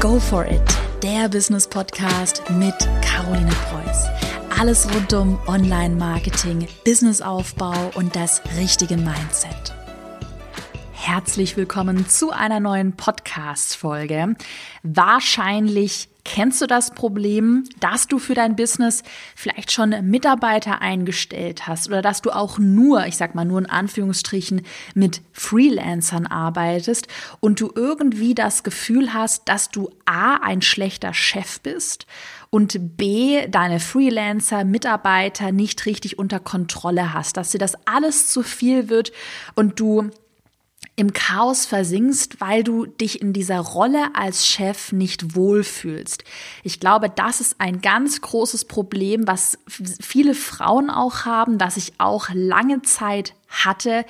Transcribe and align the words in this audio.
Go 0.00 0.18
for 0.18 0.46
it, 0.46 0.62
der 1.02 1.28
Business 1.28 1.68
Podcast 1.68 2.42
mit 2.52 2.74
Caroline 3.02 3.50
Preuß. 3.68 4.06
Alles 4.58 4.88
rund 4.94 5.12
um 5.12 5.38
Online-Marketing, 5.46 6.66
Businessaufbau 6.86 7.90
und 7.96 8.16
das 8.16 8.40
richtige 8.56 8.96
Mindset. 8.96 9.74
Herzlich 10.92 11.58
willkommen 11.58 12.08
zu 12.08 12.30
einer 12.30 12.60
neuen 12.60 12.96
Podcast-Folge. 12.96 14.36
Wahrscheinlich 14.82 16.08
Kennst 16.24 16.60
du 16.60 16.66
das 16.66 16.92
Problem, 16.92 17.64
dass 17.80 18.06
du 18.06 18.18
für 18.18 18.34
dein 18.34 18.56
Business 18.56 19.02
vielleicht 19.34 19.72
schon 19.72 19.90
Mitarbeiter 20.10 20.80
eingestellt 20.80 21.66
hast 21.66 21.88
oder 21.88 22.02
dass 22.02 22.22
du 22.22 22.30
auch 22.30 22.58
nur, 22.58 23.06
ich 23.06 23.16
sag 23.16 23.34
mal 23.34 23.44
nur 23.44 23.58
in 23.58 23.66
Anführungsstrichen, 23.66 24.62
mit 24.94 25.22
Freelancern 25.32 26.26
arbeitest 26.26 27.08
und 27.40 27.60
du 27.60 27.72
irgendwie 27.74 28.34
das 28.34 28.62
Gefühl 28.62 29.14
hast, 29.14 29.48
dass 29.48 29.70
du 29.70 29.90
A, 30.04 30.36
ein 30.36 30.62
schlechter 30.62 31.14
Chef 31.14 31.60
bist 31.60 32.06
und 32.50 32.96
B, 32.96 33.46
deine 33.48 33.80
Freelancer, 33.80 34.64
Mitarbeiter 34.64 35.52
nicht 35.52 35.86
richtig 35.86 36.18
unter 36.18 36.40
Kontrolle 36.40 37.14
hast, 37.14 37.36
dass 37.36 37.50
dir 37.50 37.58
das 37.58 37.74
alles 37.86 38.28
zu 38.28 38.42
viel 38.42 38.88
wird 38.88 39.12
und 39.54 39.78
du 39.78 40.10
im 41.00 41.14
Chaos 41.14 41.64
versinkst, 41.64 42.42
weil 42.42 42.62
du 42.62 42.84
dich 42.84 43.22
in 43.22 43.32
dieser 43.32 43.60
Rolle 43.60 44.10
als 44.12 44.46
Chef 44.46 44.92
nicht 44.92 45.34
wohlfühlst. 45.34 46.24
Ich 46.62 46.78
glaube, 46.78 47.08
das 47.08 47.40
ist 47.40 47.56
ein 47.58 47.80
ganz 47.80 48.20
großes 48.20 48.66
Problem, 48.66 49.26
was 49.26 49.56
viele 49.66 50.34
Frauen 50.34 50.90
auch 50.90 51.24
haben, 51.24 51.56
das 51.56 51.78
ich 51.78 51.94
auch 51.96 52.28
lange 52.34 52.82
Zeit 52.82 53.32
hatte. 53.48 54.04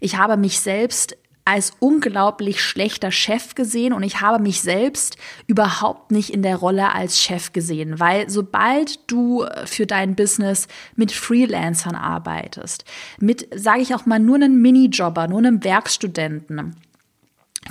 Ich 0.00 0.16
habe 0.16 0.38
mich 0.38 0.60
selbst 0.60 1.18
als 1.44 1.72
unglaublich 1.80 2.62
schlechter 2.62 3.10
Chef 3.10 3.54
gesehen 3.54 3.92
und 3.92 4.02
ich 4.04 4.20
habe 4.20 4.42
mich 4.42 4.60
selbst 4.60 5.16
überhaupt 5.46 6.12
nicht 6.12 6.30
in 6.30 6.42
der 6.42 6.56
Rolle 6.56 6.92
als 6.92 7.20
Chef 7.20 7.52
gesehen, 7.52 7.98
weil 7.98 8.30
sobald 8.30 9.10
du 9.10 9.44
für 9.64 9.86
dein 9.86 10.14
Business 10.14 10.68
mit 10.94 11.10
Freelancern 11.10 11.96
arbeitest, 11.96 12.84
mit, 13.18 13.48
sage 13.54 13.80
ich 13.80 13.94
auch 13.94 14.06
mal, 14.06 14.20
nur 14.20 14.36
einem 14.36 14.62
Minijobber, 14.62 15.26
nur 15.26 15.38
einem 15.38 15.64
Werkstudenten, 15.64 16.76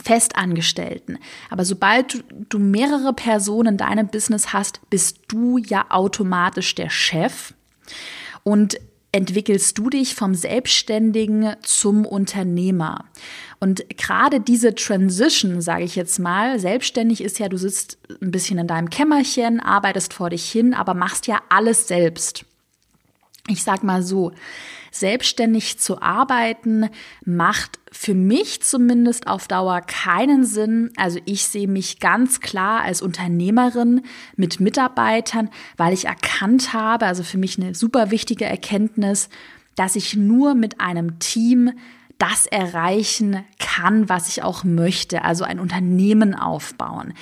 Festangestellten. 0.03 1.17
Aber 1.49 1.65
sobald 1.65 2.13
du, 2.13 2.19
du 2.49 2.59
mehrere 2.59 3.13
Personen 3.13 3.73
in 3.73 3.77
deinem 3.77 4.07
Business 4.07 4.53
hast, 4.53 4.81
bist 4.89 5.19
du 5.27 5.57
ja 5.57 5.85
automatisch 5.89 6.75
der 6.75 6.89
Chef. 6.89 7.53
Und 8.43 8.79
entwickelst 9.11 9.77
du 9.77 9.89
dich 9.89 10.15
vom 10.15 10.35
Selbstständigen 10.35 11.55
zum 11.63 12.05
Unternehmer. 12.05 13.05
Und 13.59 13.83
gerade 13.97 14.39
diese 14.39 14.73
Transition, 14.73 15.61
sage 15.61 15.83
ich 15.83 15.95
jetzt 15.95 16.17
mal, 16.17 16.59
selbstständig 16.59 17.21
ist 17.21 17.37
ja, 17.37 17.49
du 17.49 17.57
sitzt 17.57 17.97
ein 18.21 18.31
bisschen 18.31 18.57
in 18.57 18.67
deinem 18.67 18.89
Kämmerchen, 18.89 19.59
arbeitest 19.59 20.13
vor 20.13 20.29
dich 20.29 20.49
hin, 20.49 20.73
aber 20.73 20.93
machst 20.93 21.27
ja 21.27 21.41
alles 21.49 21.87
selbst. 21.87 22.45
Ich 23.47 23.63
sag 23.63 23.83
mal 23.83 24.01
so, 24.01 24.31
selbstständig 24.91 25.79
zu 25.79 26.01
arbeiten 26.01 26.89
macht 27.25 27.79
für 27.91 28.13
mich 28.13 28.61
zumindest 28.61 29.27
auf 29.27 29.47
Dauer 29.47 29.81
keinen 29.81 30.45
Sinn. 30.45 30.91
Also 30.97 31.19
ich 31.25 31.45
sehe 31.45 31.67
mich 31.67 31.99
ganz 31.99 32.39
klar 32.39 32.81
als 32.81 33.01
Unternehmerin 33.01 34.01
mit 34.35 34.59
Mitarbeitern, 34.59 35.49
weil 35.77 35.93
ich 35.93 36.05
erkannt 36.05 36.73
habe, 36.73 37.05
also 37.05 37.23
für 37.23 37.37
mich 37.37 37.57
eine 37.57 37.73
super 37.73 38.11
wichtige 38.11 38.45
Erkenntnis, 38.45 39.29
dass 39.75 39.95
ich 39.95 40.15
nur 40.15 40.55
mit 40.55 40.79
einem 40.79 41.19
Team 41.19 41.71
das 42.17 42.45
erreichen 42.45 43.43
kann, 43.57 44.07
was 44.07 44.27
ich 44.27 44.43
auch 44.43 44.63
möchte, 44.63 45.23
also 45.23 45.43
ein 45.43 45.59
Unternehmen 45.59 46.35
aufbauen. 46.35 47.13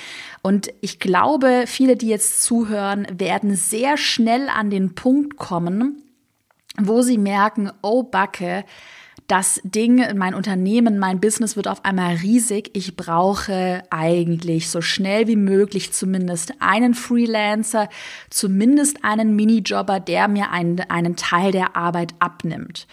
Und 0.42 0.72
ich 0.82 1.00
glaube, 1.00 1.64
viele, 1.68 1.96
die 1.96 2.10
jetzt 2.10 2.44
zuhören, 2.44 3.08
werden 3.14 3.56
sehr 3.56 3.96
schnell 3.96 4.50
an 4.50 4.70
den 4.70 4.96
Punkt 4.96 5.38
kommen, 5.38 6.04
wo 6.88 7.02
sie 7.02 7.18
merken, 7.18 7.72
oh 7.82 8.04
Backe, 8.04 8.64
das 9.30 9.62
Ding, 9.64 10.04
mein 10.18 10.34
Unternehmen, 10.34 10.98
mein 10.98 11.20
Business 11.20 11.56
wird 11.56 11.68
auf 11.68 11.86
einmal 11.86 12.16
riesig. 12.16 12.72
Ich 12.74 12.96
brauche 12.96 13.84
eigentlich 13.92 14.70
so 14.70 14.82
schnell 14.82 15.28
wie 15.28 15.36
möglich 15.36 15.94
zumindest 15.94 16.54
einen 16.60 16.96
Freelancer, 16.96 17.90
zumindest 18.32 19.06
einen 19.06 19.36
Minijobber, 19.36 20.00
der 20.00 20.28
mir 20.28 20.50
einen, 20.50 20.80
einen 20.90 21.16
Teil 21.16 21.52
der 21.52 21.76
Arbeit 21.76 22.16
abnimmt. 22.18 22.88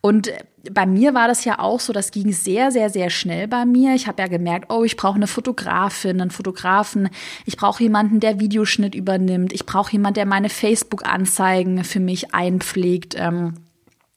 Und 0.00 0.32
bei 0.70 0.86
mir 0.86 1.14
war 1.14 1.28
das 1.28 1.44
ja 1.44 1.58
auch 1.58 1.80
so, 1.80 1.92
das 1.92 2.10
ging 2.10 2.32
sehr, 2.32 2.70
sehr, 2.70 2.90
sehr 2.90 3.10
schnell 3.10 3.48
bei 3.48 3.64
mir. 3.66 3.94
Ich 3.94 4.06
habe 4.06 4.22
ja 4.22 4.28
gemerkt, 4.28 4.70
oh, 4.70 4.84
ich 4.84 4.96
brauche 4.96 5.16
eine 5.16 5.26
Fotografin, 5.26 6.20
einen 6.20 6.30
Fotografen. 6.30 7.08
Ich 7.44 7.56
brauche 7.56 7.82
jemanden, 7.82 8.20
der 8.20 8.40
Videoschnitt 8.40 8.94
übernimmt. 8.94 9.52
Ich 9.52 9.66
brauche 9.66 9.92
jemanden, 9.92 10.14
der 10.14 10.26
meine 10.26 10.48
Facebook-Anzeigen 10.48 11.84
für 11.84 12.00
mich 12.00 12.34
einpflegt. 12.34 13.14
Ähm, 13.18 13.54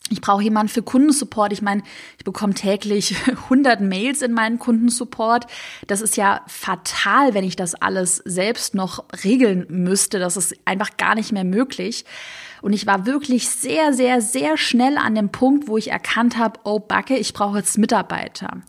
ich 0.09 0.21
brauche 0.21 0.43
jemanden 0.43 0.71
für 0.71 0.83
Kundensupport. 0.83 1.53
Ich 1.53 1.61
meine, 1.61 1.81
ich 2.17 2.23
bekomme 2.23 2.53
täglich 2.53 3.15
100 3.27 3.81
Mails 3.81 4.21
in 4.21 4.33
meinen 4.33 4.59
Kundensupport. 4.59 5.47
Das 5.87 6.01
ist 6.01 6.17
ja 6.17 6.41
fatal, 6.47 7.33
wenn 7.33 7.45
ich 7.45 7.55
das 7.55 7.73
alles 7.73 8.17
selbst 8.17 8.75
noch 8.75 9.05
regeln 9.23 9.65
müsste. 9.69 10.19
Das 10.19 10.37
ist 10.37 10.55
einfach 10.65 10.97
gar 10.97 11.15
nicht 11.15 11.31
mehr 11.31 11.45
möglich. 11.45 12.05
Und 12.61 12.73
ich 12.73 12.85
war 12.85 13.05
wirklich 13.05 13.49
sehr, 13.49 13.91
sehr, 13.93 14.21
sehr 14.21 14.57
schnell 14.57 14.97
an 14.97 15.15
dem 15.15 15.29
Punkt, 15.29 15.67
wo 15.67 15.77
ich 15.77 15.91
erkannt 15.91 16.37
habe, 16.37 16.59
oh 16.63 16.79
Backe, 16.79 17.17
ich 17.17 17.33
brauche 17.33 17.57
jetzt 17.57 17.77
Mitarbeiter. 17.77 18.61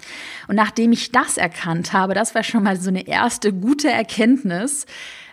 Und 0.48 0.56
nachdem 0.56 0.90
ich 0.90 1.12
das 1.12 1.36
erkannt 1.36 1.92
habe, 1.92 2.14
das 2.14 2.34
war 2.34 2.42
schon 2.42 2.64
mal 2.64 2.76
so 2.76 2.88
eine 2.88 3.06
erste 3.06 3.52
gute 3.52 3.88
Erkenntnis, 3.88 4.86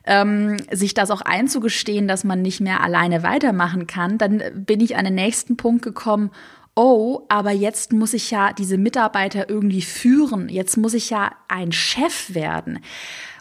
ähm, 0.06 0.58
sich 0.72 0.94
das 0.94 1.12
auch 1.12 1.22
einzugestehen, 1.22 2.08
dass 2.08 2.24
man 2.24 2.42
nicht 2.42 2.60
mehr 2.60 2.82
alleine 2.82 3.24
weitermachen 3.24 3.88
kann, 3.88 4.18
dann 4.18 4.42
bin 4.54 4.80
ich 4.80 4.96
an 4.96 5.06
den 5.06 5.16
nächsten 5.16 5.58
Punkt 5.58 5.84
gekommen, 5.84 6.32
oh, 6.76 7.22
aber 7.30 7.52
jetzt 7.52 7.94
muss 7.94 8.14
ich 8.14 8.32
ja 8.32 8.54
diese 8.54 8.78
Mitarbeiter 8.78 9.50
irgendwie 9.50 9.82
führen, 9.82 10.50
jetzt 10.50 10.78
muss 10.78 10.94
ich 10.94 11.10
ja 11.10 11.32
ein 11.48 11.72
Chef 11.72 12.34
werden. 12.34 12.80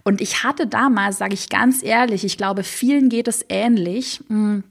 Und 0.03 0.21
ich 0.21 0.43
hatte 0.43 0.67
damals, 0.67 1.19
sage 1.19 1.35
ich 1.35 1.49
ganz 1.49 1.83
ehrlich, 1.83 2.25
ich 2.25 2.37
glaube, 2.37 2.65
vielen 2.65 3.09
geht 3.09 3.29
es 3.29 3.45
ähnlich. 3.49 4.23
Hm, 4.29 4.65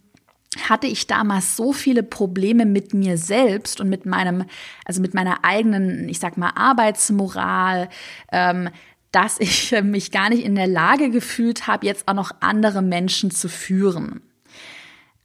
hatte 0.68 0.88
ich 0.88 1.06
damals 1.06 1.56
so 1.56 1.74
viele 1.74 2.02
Probleme 2.02 2.66
mit 2.66 2.94
mir 2.94 3.18
selbst 3.18 3.80
und 3.80 3.88
mit 3.88 4.08
meinem, 4.08 4.46
also 4.84 5.00
mit 5.00 5.14
meiner 5.14 5.44
eigenen, 5.44 6.10
ich 6.10 6.20
sag 6.20 6.38
mal, 6.38 6.52
Arbeitsmoral, 6.56 7.90
ähm, 8.32 8.70
dass 9.12 9.40
ich 9.40 9.72
mich 9.84 10.12
gar 10.12 10.30
nicht 10.30 10.44
in 10.44 10.56
der 10.56 10.68
Lage 10.68 11.10
gefühlt 11.10 11.68
habe, 11.68 11.86
jetzt 11.86 12.08
auch 12.08 12.14
noch 12.14 12.32
andere 12.40 12.82
Menschen 12.82 13.32
zu 13.32 13.50
führen. 13.50 14.22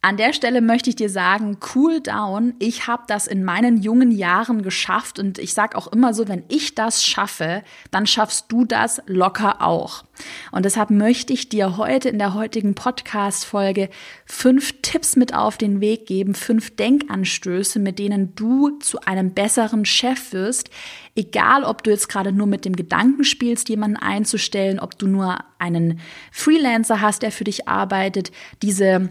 An 0.05 0.17
der 0.17 0.33
Stelle 0.33 0.61
möchte 0.61 0.91
ich 0.91 0.95
dir 0.95 1.09
sagen, 1.09 1.57
cool 1.73 1.99
down. 1.99 2.53
Ich 2.59 2.85
habe 2.85 3.05
das 3.07 3.25
in 3.25 3.43
meinen 3.43 3.81
jungen 3.81 4.11
Jahren 4.11 4.61
geschafft 4.61 5.17
und 5.17 5.39
ich 5.39 5.55
sage 5.55 5.75
auch 5.75 5.87
immer 5.87 6.13
so, 6.13 6.27
wenn 6.27 6.43
ich 6.47 6.75
das 6.75 7.03
schaffe, 7.03 7.63
dann 7.89 8.05
schaffst 8.05 8.51
du 8.51 8.65
das 8.65 9.01
locker 9.07 9.63
auch. 9.63 10.03
Und 10.51 10.63
deshalb 10.63 10.91
möchte 10.91 11.33
ich 11.33 11.49
dir 11.49 11.77
heute 11.77 12.09
in 12.09 12.19
der 12.19 12.35
heutigen 12.35 12.75
Podcast-Folge 12.75 13.89
fünf 14.27 14.79
Tipps 14.83 15.15
mit 15.15 15.33
auf 15.33 15.57
den 15.57 15.81
Weg 15.81 16.05
geben, 16.05 16.35
fünf 16.35 16.75
Denkanstöße, 16.75 17.79
mit 17.79 17.97
denen 17.97 18.35
du 18.35 18.77
zu 18.77 18.99
einem 18.99 19.33
besseren 19.33 19.85
Chef 19.85 20.33
wirst. 20.33 20.69
Egal, 21.15 21.63
ob 21.63 21.81
du 21.83 21.89
jetzt 21.89 22.09
gerade 22.09 22.31
nur 22.31 22.45
mit 22.45 22.63
dem 22.63 22.75
Gedanken 22.75 23.23
spielst, 23.23 23.69
jemanden 23.69 23.97
einzustellen, 23.97 24.79
ob 24.79 24.99
du 24.99 25.07
nur 25.07 25.39
einen 25.57 25.99
Freelancer 26.31 27.01
hast, 27.01 27.23
der 27.23 27.31
für 27.31 27.45
dich 27.45 27.67
arbeitet, 27.67 28.31
diese 28.61 29.09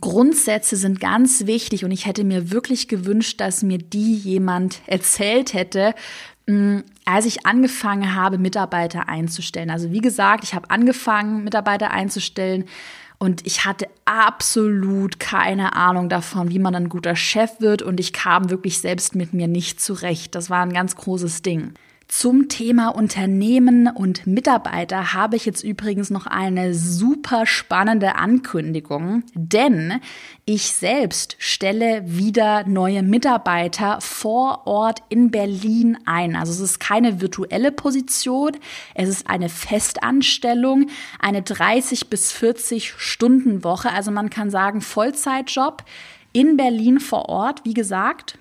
Grundsätze 0.00 0.76
sind 0.76 1.00
ganz 1.00 1.46
wichtig 1.46 1.84
und 1.84 1.90
ich 1.90 2.06
hätte 2.06 2.24
mir 2.24 2.50
wirklich 2.50 2.88
gewünscht, 2.88 3.40
dass 3.40 3.62
mir 3.62 3.78
die 3.78 4.14
jemand 4.14 4.80
erzählt 4.86 5.52
hätte, 5.52 5.94
mm, 6.46 6.78
als 7.04 7.26
ich 7.26 7.46
angefangen 7.46 8.14
habe, 8.14 8.38
Mitarbeiter 8.38 9.08
einzustellen. 9.08 9.70
Also 9.70 9.92
wie 9.92 10.00
gesagt, 10.00 10.44
ich 10.44 10.54
habe 10.54 10.70
angefangen, 10.70 11.44
Mitarbeiter 11.44 11.90
einzustellen 11.90 12.64
und 13.18 13.46
ich 13.46 13.64
hatte 13.64 13.86
absolut 14.04 15.20
keine 15.20 15.76
Ahnung 15.76 16.08
davon, 16.08 16.50
wie 16.50 16.58
man 16.58 16.74
ein 16.74 16.88
guter 16.88 17.14
Chef 17.14 17.60
wird 17.60 17.82
und 17.82 18.00
ich 18.00 18.12
kam 18.12 18.50
wirklich 18.50 18.80
selbst 18.80 19.14
mit 19.14 19.34
mir 19.34 19.46
nicht 19.46 19.80
zurecht. 19.80 20.34
Das 20.34 20.50
war 20.50 20.62
ein 20.62 20.72
ganz 20.72 20.96
großes 20.96 21.42
Ding. 21.42 21.74
Zum 22.14 22.50
Thema 22.50 22.88
Unternehmen 22.88 23.86
und 23.88 24.26
Mitarbeiter 24.26 25.14
habe 25.14 25.34
ich 25.34 25.46
jetzt 25.46 25.64
übrigens 25.64 26.10
noch 26.10 26.26
eine 26.26 26.74
super 26.74 27.46
spannende 27.46 28.16
Ankündigung, 28.16 29.24
denn 29.32 29.98
ich 30.44 30.72
selbst 30.72 31.36
stelle 31.38 32.02
wieder 32.04 32.68
neue 32.68 33.02
Mitarbeiter 33.02 33.98
vor 34.02 34.66
Ort 34.66 35.02
in 35.08 35.30
Berlin 35.30 35.96
ein. 36.04 36.36
Also 36.36 36.52
es 36.52 36.60
ist 36.60 36.80
keine 36.80 37.22
virtuelle 37.22 37.72
Position, 37.72 38.58
es 38.94 39.08
ist 39.08 39.30
eine 39.30 39.48
Festanstellung, 39.48 40.90
eine 41.18 41.40
30 41.40 42.10
bis 42.10 42.30
40 42.30 42.92
Stunden 42.92 43.64
Woche, 43.64 43.90
also 43.90 44.10
man 44.10 44.28
kann 44.28 44.50
sagen 44.50 44.82
Vollzeitjob 44.82 45.82
in 46.34 46.58
Berlin 46.58 47.00
vor 47.00 47.30
Ort, 47.30 47.64
wie 47.64 47.74
gesagt. 47.74 48.38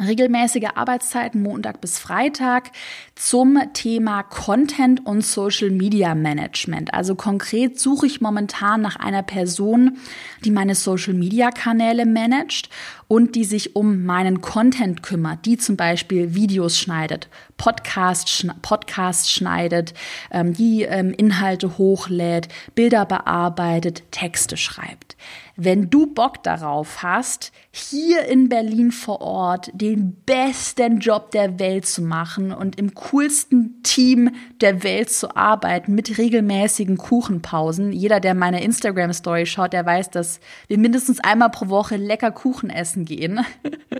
Regelmäßige 0.00 0.70
Arbeitszeiten 0.74 1.42
Montag 1.42 1.80
bis 1.80 1.98
Freitag 1.98 2.70
zum 3.14 3.58
Thema 3.72 4.22
Content 4.22 5.06
und 5.06 5.24
Social 5.24 5.70
Media 5.70 6.14
Management. 6.14 6.92
Also 6.94 7.14
konkret 7.14 7.78
suche 7.78 8.06
ich 8.06 8.20
momentan 8.20 8.80
nach 8.80 8.96
einer 8.96 9.22
Person, 9.22 9.98
die 10.44 10.50
meine 10.50 10.74
Social 10.74 11.14
Media 11.14 11.50
Kanäle 11.50 12.06
managt 12.06 12.68
und 13.08 13.34
die 13.34 13.44
sich 13.44 13.76
um 13.76 14.04
meinen 14.04 14.40
Content 14.40 15.02
kümmert, 15.02 15.46
die 15.46 15.58
zum 15.58 15.76
Beispiel 15.76 16.34
Videos 16.34 16.78
schneidet, 16.78 17.28
Podcasts, 17.56 18.46
Podcast 18.62 19.30
schneidet, 19.30 19.94
ähm, 20.30 20.52
die 20.52 20.82
ähm, 20.82 21.12
Inhalte 21.12 21.78
hochlädt, 21.78 22.48
Bilder 22.74 23.04
bearbeitet, 23.04 24.02
Texte 24.10 24.56
schreibt. 24.56 25.16
Wenn 25.56 25.88
du 25.88 26.06
Bock 26.06 26.42
darauf 26.42 27.04
hast, 27.04 27.52
hier 27.70 28.24
in 28.24 28.48
Berlin 28.48 28.90
vor 28.90 29.20
Ort 29.20 29.70
den 29.72 30.16
besten 30.26 30.98
Job 30.98 31.30
der 31.30 31.60
Welt 31.60 31.86
zu 31.86 32.02
machen 32.02 32.52
und 32.52 32.76
im 32.76 32.94
coolsten 32.94 33.80
Team 33.84 34.34
der 34.60 34.82
Welt 34.82 35.10
zu 35.10 35.36
arbeiten 35.36 35.94
mit 35.94 36.18
regelmäßigen 36.18 36.96
Kuchenpausen. 36.96 37.92
Jeder, 37.92 38.18
der 38.18 38.34
meine 38.34 38.64
Instagram 38.64 39.12
Story 39.12 39.46
schaut, 39.46 39.72
der 39.72 39.86
weiß, 39.86 40.10
dass 40.10 40.40
wir 40.66 40.78
mindestens 40.78 41.20
einmal 41.20 41.50
pro 41.50 41.68
Woche 41.68 41.96
lecker 41.96 42.32
Kuchen 42.32 42.68
essen 42.68 43.04
gehen. 43.04 43.44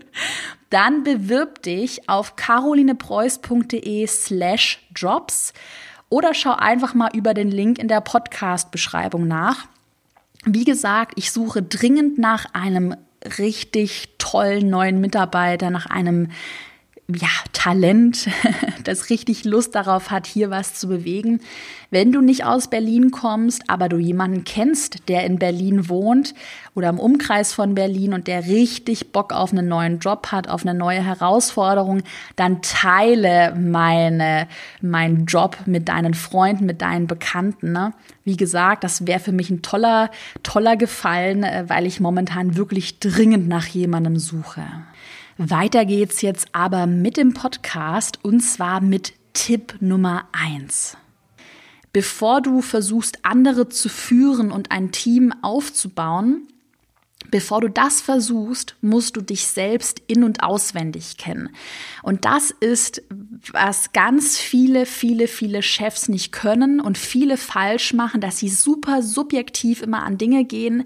Dann 0.71 1.05
bewirb 1.05 1.63
dich 1.63 2.09
auf 2.09 2.35
carolinepreuß.de 2.35 4.07
slash 4.09 4.85
jobs 4.97 5.53
oder 6.09 6.35
schau 6.35 6.53
einfach 6.53 6.95
mal 6.95 7.11
über 7.15 7.33
den 7.33 7.51
Link 7.51 7.79
in 7.79 7.87
der 7.87 8.01
Podcast-Beschreibung 8.01 9.29
nach. 9.29 9.69
Wie 10.47 10.65
gesagt, 10.65 11.15
ich 11.17 11.33
suche 11.33 11.63
dringend 11.63 12.19
nach 12.19 12.47
einem 12.53 12.95
richtig 13.39 14.11
tollen 14.19 14.69
neuen 14.69 15.01
Mitarbeiter, 15.01 15.71
nach 15.71 15.87
einem 15.87 16.29
ja, 17.09 17.29
Talent, 17.53 18.29
das 18.85 19.11
richtig 19.11 19.45
Lust 19.45 19.75
darauf 19.75 20.11
hat, 20.11 20.27
hier 20.27 20.51
was 20.51 20.75
zu 20.75 20.89
bewegen. 20.89 21.41
Wenn 21.91 22.13
du 22.13 22.23
nicht 22.23 22.45
aus 22.45 22.69
Berlin 22.69 23.11
kommst, 23.11 23.69
aber 23.69 23.91
du 23.91 23.99
jemanden 23.99 24.45
kennst, 24.45 25.09
der 25.09 25.25
in 25.25 25.39
Berlin 25.39 25.89
wohnt 25.91 26.35
oder 26.75 26.89
im 26.89 26.99
Umkreis 26.99 27.53
von 27.53 27.75
Berlin 27.75 28.15
und 28.15 28.27
der 28.27 28.47
richtig 28.47 29.13
Bock 29.13 29.35
auf 29.35 29.53
einen 29.53 29.69
neuen 29.69 29.99
Job 29.99 30.29
hat, 30.33 30.49
auf 30.49 30.63
eine 30.63 30.77
neue 30.77 31.05
Herausforderung, 31.05 32.03
dann 32.37 32.63
teile 32.63 33.55
meine, 33.55 34.49
meinen 34.81 35.27
Job 35.27 35.59
mit 35.67 35.89
deinen 35.91 36.15
Freunden, 36.15 36.65
mit 36.65 36.81
deinen 36.81 37.07
Bekannten. 37.07 37.73
Ne? 37.73 37.93
Wie 38.25 38.37
gesagt, 38.37 38.83
das 38.83 39.07
wäre 39.07 39.21
für 39.21 39.33
mich 39.33 39.51
ein 39.51 39.61
toller, 39.61 40.11
toller 40.43 40.77
Gefallen, 40.77 41.43
äh, 41.45 41.65
weil 41.69 41.87
ich 41.87 42.01
momentan 42.01 42.57
wirklich 42.57 42.99
dringend 42.99 43.47
nach 43.47 43.67
jemandem 43.67 44.17
suche. 44.17 44.63
Weiter 45.37 45.85
geht's 45.85 46.23
jetzt 46.23 46.49
aber 46.53 46.87
mit 46.87 47.17
dem 47.17 47.35
Podcast 47.35 48.21
und 48.23 48.41
zwar 48.41 48.81
mit 48.81 49.15
Tipp 49.33 49.77
Nummer 49.81 50.29
eins. 50.33 50.97
Bevor 51.93 52.41
du 52.41 52.63
versuchst, 52.63 53.19
andere 53.25 53.69
zu 53.69 53.89
führen 53.89 54.53
und 54.53 54.71
ein 54.71 54.93
Team 54.93 55.33
aufzubauen, 55.43 56.49
Bevor 57.31 57.61
du 57.61 57.69
das 57.69 58.01
versuchst, 58.01 58.77
musst 58.81 59.17
du 59.17 59.21
dich 59.21 59.47
selbst 59.47 60.01
in 60.07 60.23
und 60.23 60.43
auswendig 60.43 61.17
kennen. 61.17 61.49
Und 62.03 62.25
das 62.27 62.53
ist, 62.53 63.03
was 63.51 63.93
ganz 63.93 64.39
viele, 64.39 64.87
viele, 64.87 65.27
viele 65.27 65.63
Chefs 65.63 66.09
nicht 66.09 66.31
können 66.31 66.81
und 66.81 66.99
viele 66.99 67.37
falsch 67.37 67.93
machen, 67.93 68.21
dass 68.21 68.39
sie 68.39 68.49
super 68.49 69.03
subjektiv 69.03 69.83
immer 69.83 70.05
an 70.05 70.19
Dinge 70.19 70.45
gehen 70.45 70.85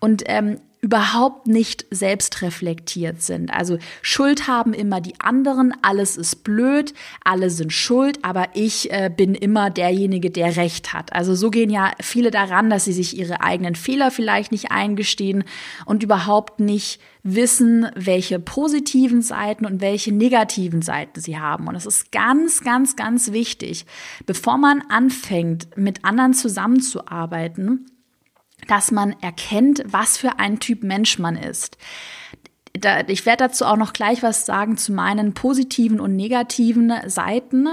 und 0.00 0.24
ähm, 0.26 0.58
überhaupt 0.84 1.46
nicht 1.46 1.86
selbstreflektiert 1.90 3.22
sind. 3.22 3.50
Also 3.50 3.78
Schuld 4.02 4.46
haben 4.46 4.74
immer 4.74 5.00
die 5.00 5.18
anderen, 5.18 5.72
alles 5.80 6.18
ist 6.18 6.44
blöd, 6.44 6.92
alle 7.24 7.48
sind 7.48 7.72
schuld, 7.72 8.18
aber 8.20 8.48
ich 8.52 8.92
äh, 8.92 9.10
bin 9.14 9.34
immer 9.34 9.70
derjenige, 9.70 10.30
der 10.30 10.58
recht 10.58 10.92
hat. 10.92 11.14
Also 11.14 11.34
so 11.34 11.50
gehen 11.50 11.70
ja 11.70 11.92
viele 12.02 12.30
daran, 12.30 12.68
dass 12.68 12.84
sie 12.84 12.92
sich 12.92 13.16
ihre 13.16 13.40
eigenen 13.40 13.76
Fehler 13.76 14.10
vielleicht 14.10 14.52
nicht 14.52 14.72
eingestehen 14.72 15.44
und 15.86 16.02
überhaupt 16.02 16.60
nicht 16.60 17.00
wissen, 17.22 17.86
welche 17.96 18.38
positiven 18.38 19.22
Seiten 19.22 19.64
und 19.64 19.80
welche 19.80 20.12
negativen 20.12 20.82
Seiten 20.82 21.18
sie 21.18 21.38
haben. 21.38 21.66
Und 21.66 21.72
das 21.72 21.86
ist 21.86 22.12
ganz, 22.12 22.60
ganz, 22.60 22.94
ganz 22.94 23.32
wichtig, 23.32 23.86
bevor 24.26 24.58
man 24.58 24.82
anfängt, 24.90 25.78
mit 25.78 26.04
anderen 26.04 26.34
zusammenzuarbeiten, 26.34 27.86
dass 28.68 28.90
man 28.90 29.14
erkennt, 29.20 29.82
was 29.86 30.16
für 30.16 30.38
ein 30.38 30.60
Typ 30.60 30.82
Mensch 30.82 31.18
man 31.18 31.36
ist. 31.36 31.76
Ich 33.06 33.24
werde 33.24 33.44
dazu 33.44 33.66
auch 33.66 33.76
noch 33.76 33.92
gleich 33.92 34.22
was 34.22 34.46
sagen 34.46 34.76
zu 34.76 34.92
meinen 34.92 35.32
positiven 35.32 36.00
und 36.00 36.16
negativen 36.16 36.92
Seiten. 37.06 37.68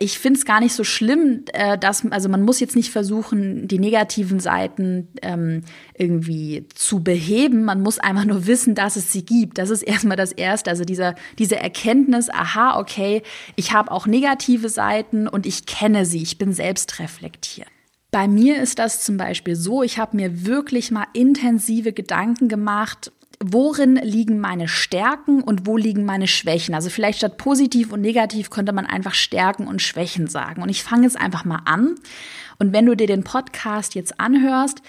Ich 0.00 0.18
finde 0.18 0.38
es 0.38 0.44
gar 0.44 0.58
nicht 0.58 0.72
so 0.72 0.82
schlimm, 0.82 1.44
äh, 1.52 1.78
dass, 1.78 2.04
also 2.10 2.28
man 2.28 2.42
muss 2.42 2.58
jetzt 2.58 2.74
nicht 2.74 2.90
versuchen, 2.90 3.68
die 3.68 3.78
negativen 3.78 4.40
Seiten 4.40 5.06
ähm, 5.22 5.62
irgendwie 5.94 6.66
zu 6.74 7.04
beheben. 7.04 7.64
Man 7.64 7.82
muss 7.82 8.00
einfach 8.00 8.24
nur 8.24 8.48
wissen, 8.48 8.74
dass 8.74 8.96
es 8.96 9.12
sie 9.12 9.24
gibt. 9.24 9.58
Das 9.58 9.70
ist 9.70 9.82
erstmal 9.82 10.16
das 10.16 10.32
Erste. 10.32 10.70
Also 10.70 10.84
dieser, 10.84 11.14
diese 11.38 11.56
Erkenntnis, 11.56 12.30
aha, 12.30 12.80
okay, 12.80 13.22
ich 13.54 13.72
habe 13.72 13.92
auch 13.92 14.08
negative 14.08 14.70
Seiten 14.70 15.28
und 15.28 15.46
ich 15.46 15.66
kenne 15.66 16.04
sie, 16.04 16.22
ich 16.22 16.36
bin 16.36 16.52
selbst 16.52 16.98
reflektiert. 16.98 17.68
Bei 18.10 18.28
mir 18.28 18.62
ist 18.62 18.78
das 18.78 19.04
zum 19.04 19.16
Beispiel 19.16 19.56
so, 19.56 19.82
ich 19.82 19.98
habe 19.98 20.16
mir 20.16 20.46
wirklich 20.46 20.90
mal 20.90 21.06
intensive 21.12 21.92
Gedanken 21.92 22.48
gemacht, 22.48 23.12
worin 23.40 23.96
liegen 23.96 24.38
meine 24.38 24.68
Stärken 24.68 25.42
und 25.42 25.66
wo 25.66 25.76
liegen 25.76 26.04
meine 26.04 26.26
Schwächen. 26.26 26.74
Also 26.74 26.88
vielleicht 26.88 27.18
statt 27.18 27.36
positiv 27.36 27.92
und 27.92 28.00
negativ 28.00 28.50
könnte 28.50 28.72
man 28.72 28.86
einfach 28.86 29.14
Stärken 29.14 29.66
und 29.66 29.82
Schwächen 29.82 30.26
sagen. 30.28 30.62
Und 30.62 30.68
ich 30.68 30.82
fange 30.82 31.04
jetzt 31.04 31.20
einfach 31.20 31.44
mal 31.44 31.60
an. 31.64 31.96
Und 32.58 32.72
wenn 32.72 32.86
du 32.86 32.96
dir 32.96 33.06
den 33.06 33.24
Podcast 33.24 33.94
jetzt 33.94 34.18
anhörst, 34.18 34.80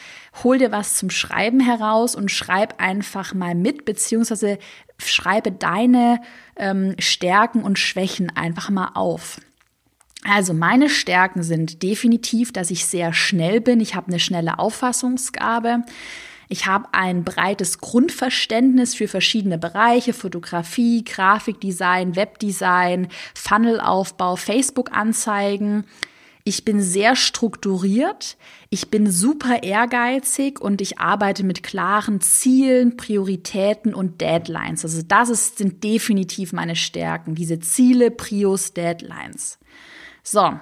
hol 0.43 0.57
dir 0.57 0.71
was 0.71 0.95
zum 0.95 1.09
Schreiben 1.09 1.59
heraus 1.59 2.15
und 2.15 2.31
schreib 2.31 2.81
einfach 2.81 3.33
mal 3.33 3.55
mit, 3.55 3.83
beziehungsweise 3.83 4.57
schreibe 4.97 5.51
deine 5.51 6.21
ähm, 6.55 6.95
Stärken 6.99 7.63
und 7.63 7.77
Schwächen 7.77 8.35
einfach 8.35 8.69
mal 8.69 8.91
auf. 8.93 9.41
Also 10.23 10.53
meine 10.53 10.89
Stärken 10.89 11.43
sind 11.43 11.83
definitiv, 11.83 12.51
dass 12.51 12.71
ich 12.71 12.85
sehr 12.85 13.13
schnell 13.13 13.61
bin. 13.61 13.79
Ich 13.79 13.95
habe 13.95 14.07
eine 14.07 14.19
schnelle 14.19 14.59
Auffassungsgabe. 14.59 15.83
Ich 16.49 16.65
habe 16.65 16.87
ein 16.93 17.23
breites 17.23 17.79
Grundverständnis 17.79 18.95
für 18.95 19.07
verschiedene 19.07 19.57
Bereiche, 19.57 20.13
Fotografie, 20.13 21.03
Grafikdesign, 21.03 22.15
Webdesign, 22.15 23.09
Funnelaufbau, 23.35 24.37
Facebook-Anzeigen. 24.37 25.85
Ich 26.45 26.63
bin 26.63 26.79
sehr 26.79 27.17
strukturiert, 27.17 28.37
ich 28.69 28.89
bin 28.89 29.11
super 29.11 29.63
ehrgeizig 29.63 30.61
und 30.61 30.79
ich 30.79 30.97
arbeite 30.97 31.43
mit 31.43 31.61
klaren 31.61 32.21
Zielen, 32.21 32.95
Prioritäten 32.95 33.93
und 33.93 34.21
Deadlines. 34.21 34.85
Also 34.85 35.01
das 35.05 35.27
ist, 35.29 35.57
sind 35.57 35.83
definitiv 35.83 36.53
meine 36.53 36.77
Stärken, 36.77 37.35
diese 37.35 37.59
Ziele, 37.59 38.11
Prios, 38.11 38.73
Deadlines. 38.73 39.59
So. 40.29 40.59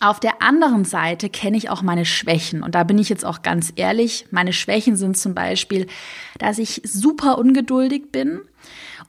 Auf 0.00 0.20
der 0.20 0.42
anderen 0.42 0.84
Seite 0.84 1.30
kenne 1.30 1.56
ich 1.56 1.70
auch 1.70 1.80
meine 1.80 2.04
Schwächen. 2.04 2.62
Und 2.62 2.74
da 2.74 2.84
bin 2.84 2.98
ich 2.98 3.08
jetzt 3.08 3.24
auch 3.24 3.40
ganz 3.40 3.72
ehrlich. 3.76 4.26
Meine 4.30 4.52
Schwächen 4.52 4.96
sind 4.96 5.16
zum 5.16 5.34
Beispiel, 5.34 5.86
dass 6.38 6.58
ich 6.58 6.82
super 6.84 7.38
ungeduldig 7.38 8.12
bin 8.12 8.42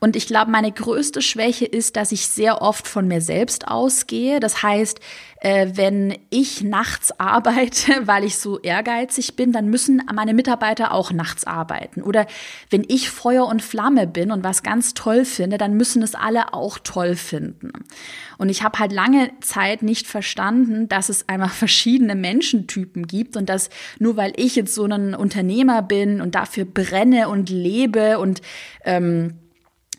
und 0.02 0.16
ich 0.16 0.26
glaube, 0.26 0.50
meine 0.50 0.72
größte 0.72 1.22
Schwäche 1.22 1.64
ist, 1.64 1.94
dass 1.94 2.10
ich 2.10 2.26
sehr 2.26 2.60
oft 2.60 2.88
von 2.88 3.06
mir 3.06 3.20
selbst 3.20 3.68
ausgehe. 3.68 4.40
Das 4.40 4.60
heißt, 4.60 4.98
äh, 5.40 5.68
wenn 5.74 6.18
ich 6.28 6.64
nachts 6.64 7.12
arbeite, 7.20 8.04
weil 8.08 8.24
ich 8.24 8.36
so 8.36 8.58
ehrgeizig 8.58 9.36
bin, 9.36 9.52
dann 9.52 9.68
müssen 9.68 10.02
meine 10.12 10.34
Mitarbeiter 10.34 10.90
auch 10.90 11.12
nachts 11.12 11.44
arbeiten. 11.44 12.02
Oder 12.02 12.26
wenn 12.68 12.84
ich 12.88 13.10
Feuer 13.10 13.46
und 13.46 13.62
Flamme 13.62 14.08
bin 14.08 14.32
und 14.32 14.42
was 14.42 14.64
ganz 14.64 14.94
toll 14.94 15.24
finde, 15.24 15.56
dann 15.56 15.76
müssen 15.76 16.02
es 16.02 16.16
alle 16.16 16.52
auch 16.52 16.80
toll 16.80 17.14
finden. 17.14 17.70
Und 18.38 18.48
ich 18.48 18.64
habe 18.64 18.80
halt 18.80 18.90
lange 18.90 19.30
Zeit 19.40 19.84
nicht 19.84 20.08
verstanden, 20.08 20.88
dass 20.88 21.10
es 21.10 21.28
einfach 21.28 21.52
verschiedene 21.52 22.16
Menschentypen 22.16 23.06
gibt 23.06 23.36
und 23.36 23.48
dass 23.48 23.70
nur 24.00 24.16
weil 24.16 24.32
ich 24.34 24.56
jetzt 24.56 24.74
so 24.74 24.84
ein 24.84 25.14
Unternehmer 25.14 25.80
bin 25.80 26.20
und 26.20 26.34
dafür 26.34 26.64
brenne 26.64 27.28
und 27.28 27.50
lebe 27.50 28.18
und 28.18 28.42
ähm, 28.84 29.38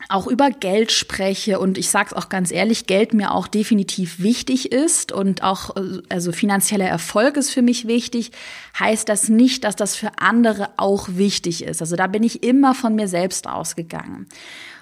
auch 0.10 0.28
über 0.28 0.50
Geld 0.50 0.92
spreche 0.92 1.60
und 1.60 1.78
ich 1.78 1.90
sage 1.90 2.10
es 2.12 2.14
auch 2.14 2.30
ganz 2.30 2.52
ehrlich, 2.52 2.88
Geld 2.88 3.14
mir 3.14 3.32
auch 3.32 3.48
definitiv 3.48 4.20
wichtig 4.20 4.72
ist 4.72 5.12
und 5.12 5.44
auch 5.44 5.76
also 6.10 6.32
finanzieller 6.32 6.88
Erfolg 6.88 7.38
ist 7.38 7.52
für 7.52 7.62
mich 7.62 7.88
wichtig, 7.88 8.32
heißt 8.80 9.08
das 9.10 9.30
nicht, 9.30 9.64
dass 9.64 9.76
das 9.76 9.96
für 9.96 10.12
andere 10.18 10.70
auch 10.78 11.10
wichtig 11.12 11.64
ist. 11.64 11.82
Also 11.82 11.96
da 11.96 12.08
bin 12.08 12.24
ich 12.24 12.44
immer 12.44 12.76
von 12.76 12.96
mir 12.96 13.08
selbst 13.08 13.48
ausgegangen. 13.48 14.28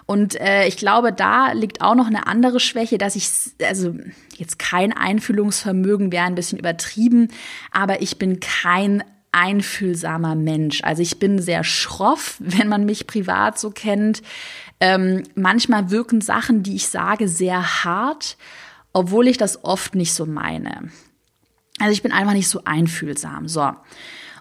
Und 0.06 0.40
äh, 0.42 0.68
ich 0.68 0.78
glaube, 0.78 1.14
da 1.14 1.54
liegt 1.54 1.82
auch 1.82 1.96
noch 1.96 2.08
eine 2.08 2.28
andere 2.28 2.60
Schwäche, 2.60 2.98
dass 2.98 3.16
ich, 3.16 3.30
also 3.66 3.96
jetzt 4.36 4.60
kein 4.60 4.92
Einfühlungsvermögen 4.92 6.12
wäre 6.12 6.26
ein 6.26 6.36
bisschen 6.36 6.60
übertrieben, 6.60 7.30
aber 7.72 8.02
ich 8.02 8.18
bin 8.18 8.40
kein 8.40 9.04
einfühlsamer 9.32 10.36
Mensch. 10.36 10.84
Also 10.84 11.02
ich 11.02 11.20
bin 11.20 11.42
sehr 11.42 11.64
schroff, 11.64 12.36
wenn 12.40 12.68
man 12.68 12.86
mich 12.86 13.08
privat 13.08 13.60
so 13.60 13.72
kennt. 13.72 14.22
Ähm, 14.80 15.24
manchmal 15.36 15.92
wirken 15.92 16.22
Sachen, 16.22 16.64
die 16.64 16.76
ich 16.76 16.88
sage, 16.88 17.28
sehr 17.28 17.84
hart, 17.84 18.38
obwohl 18.94 19.28
ich 19.28 19.38
das 19.38 19.64
oft 19.64 19.96
nicht 19.96 20.14
so 20.14 20.26
meine. 20.26 20.90
Also 21.80 21.94
ich 21.94 22.04
bin 22.04 22.12
einfach 22.12 22.34
nicht 22.34 22.50
so 22.50 22.62
einfühlsam. 22.66 23.48
So. 23.48 23.72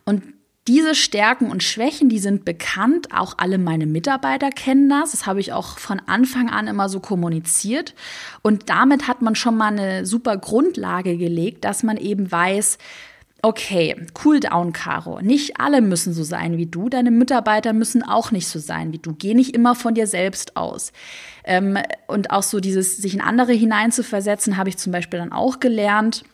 Und 0.05 0.23
diese 0.69 0.95
Stärken 0.95 1.51
und 1.51 1.63
Schwächen, 1.63 2.09
die 2.09 2.19
sind 2.19 2.45
bekannt. 2.45 3.09
Auch 3.13 3.35
alle 3.39 3.59
meine 3.59 3.87
Mitarbeiter 3.87 4.51
kennen 4.51 4.89
das. 4.89 5.13
Das 5.13 5.27
habe 5.27 5.41
ich 5.41 5.53
auch 5.53 5.79
von 5.79 6.01
Anfang 6.01 6.51
an 6.51 6.67
immer 6.67 6.89
so 6.89 7.01
kommuniziert. 7.01 7.95
Und 8.43 8.69
damit 8.69 9.09
hat 9.09 9.23
man 9.23 9.35
schon 9.35 9.57
mal 9.57 9.73
eine 9.73 10.05
super 10.07 10.37
Grundlage 10.37 11.17
gelegt, 11.17 11.65
dass 11.65 11.83
man 11.83 11.97
eben 11.97 12.31
weiß, 12.31 12.79
Okay, 13.43 13.97
cool 14.23 14.39
down, 14.39 14.73
Caro. 14.73 15.21
Nicht 15.21 15.59
alle 15.59 15.81
müssen 15.81 16.13
so 16.13 16.25
sein 16.25 16.59
wie 16.59 16.67
du. 16.67 16.91
Deine 16.91 17.11
Mitarbeiter 17.11 17.73
müssen 17.73 18.03
auch 18.03 18.33
nicht 18.33 18.47
so 18.47 18.59
sein 18.59 18.93
wie 18.93 18.99
du. 18.99 19.15
Geh 19.15 19.33
nicht 19.33 19.55
immer 19.55 19.75
von 19.75 19.95
dir 19.95 20.07
selbst 20.07 20.57
aus. 20.57 20.93
Ähm, 21.45 21.79
und 22.07 22.31
auch 22.31 22.43
so 22.43 22.61
dieses, 22.61 22.99
sich 22.99 23.15
in 23.15 23.23
andere 23.23 23.53
hineinzuversetzen, 23.53 24.59
habe 24.59 24.69
ich 24.69 24.77
zum 24.77 24.93
Beispiel 24.93 25.19
dann 25.19 25.33
auch 25.33 25.59
gelernt. 25.59 26.25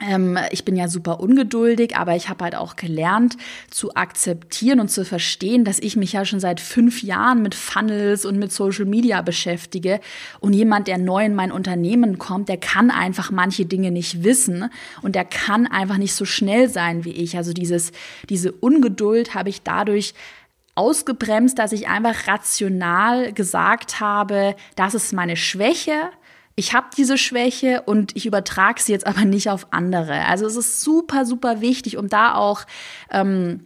Ähm, 0.00 0.38
ich 0.50 0.64
bin 0.64 0.76
ja 0.76 0.88
super 0.88 1.20
ungeduldig, 1.20 1.96
aber 1.96 2.14
ich 2.14 2.28
habe 2.28 2.44
halt 2.44 2.54
auch 2.54 2.76
gelernt 2.76 3.36
zu 3.70 3.94
akzeptieren 3.94 4.78
und 4.80 4.90
zu 4.90 5.04
verstehen, 5.04 5.64
dass 5.64 5.80
ich 5.80 5.96
mich 5.96 6.12
ja 6.12 6.24
schon 6.24 6.40
seit 6.40 6.60
fünf 6.60 7.02
Jahren 7.02 7.42
mit 7.42 7.54
Funnels 7.54 8.24
und 8.24 8.38
mit 8.38 8.52
Social 8.52 8.84
Media 8.84 9.22
beschäftige. 9.22 10.00
Und 10.40 10.52
jemand, 10.52 10.86
der 10.86 10.98
neu 10.98 11.24
in 11.24 11.34
mein 11.34 11.50
Unternehmen 11.50 12.18
kommt, 12.18 12.48
der 12.48 12.58
kann 12.58 12.90
einfach 12.90 13.30
manche 13.30 13.66
Dinge 13.66 13.90
nicht 13.90 14.22
wissen 14.22 14.70
und 15.02 15.14
der 15.14 15.24
kann 15.24 15.66
einfach 15.66 15.98
nicht 15.98 16.14
so 16.14 16.24
schnell 16.24 16.68
sein 16.68 17.04
wie 17.04 17.12
ich. 17.12 17.36
Also 17.36 17.52
dieses, 17.52 17.90
diese 18.28 18.52
Ungeduld 18.52 19.34
habe 19.34 19.48
ich 19.48 19.62
dadurch 19.62 20.14
ausgebremst, 20.76 21.58
dass 21.58 21.72
ich 21.72 21.88
einfach 21.88 22.28
rational 22.28 23.32
gesagt 23.32 23.98
habe, 23.98 24.54
das 24.76 24.94
ist 24.94 25.12
meine 25.12 25.36
Schwäche 25.36 26.10
ich 26.58 26.74
habe 26.74 26.88
diese 26.96 27.16
Schwäche 27.16 27.82
und 27.82 28.16
ich 28.16 28.26
übertrage 28.26 28.82
sie 28.82 28.90
jetzt 28.90 29.06
aber 29.06 29.24
nicht 29.24 29.48
auf 29.48 29.68
andere. 29.70 30.24
Also 30.24 30.44
es 30.44 30.56
ist 30.56 30.82
super, 30.82 31.24
super 31.24 31.60
wichtig, 31.60 31.96
um 31.96 32.08
da 32.08 32.34
auch 32.34 32.62
ähm, 33.12 33.60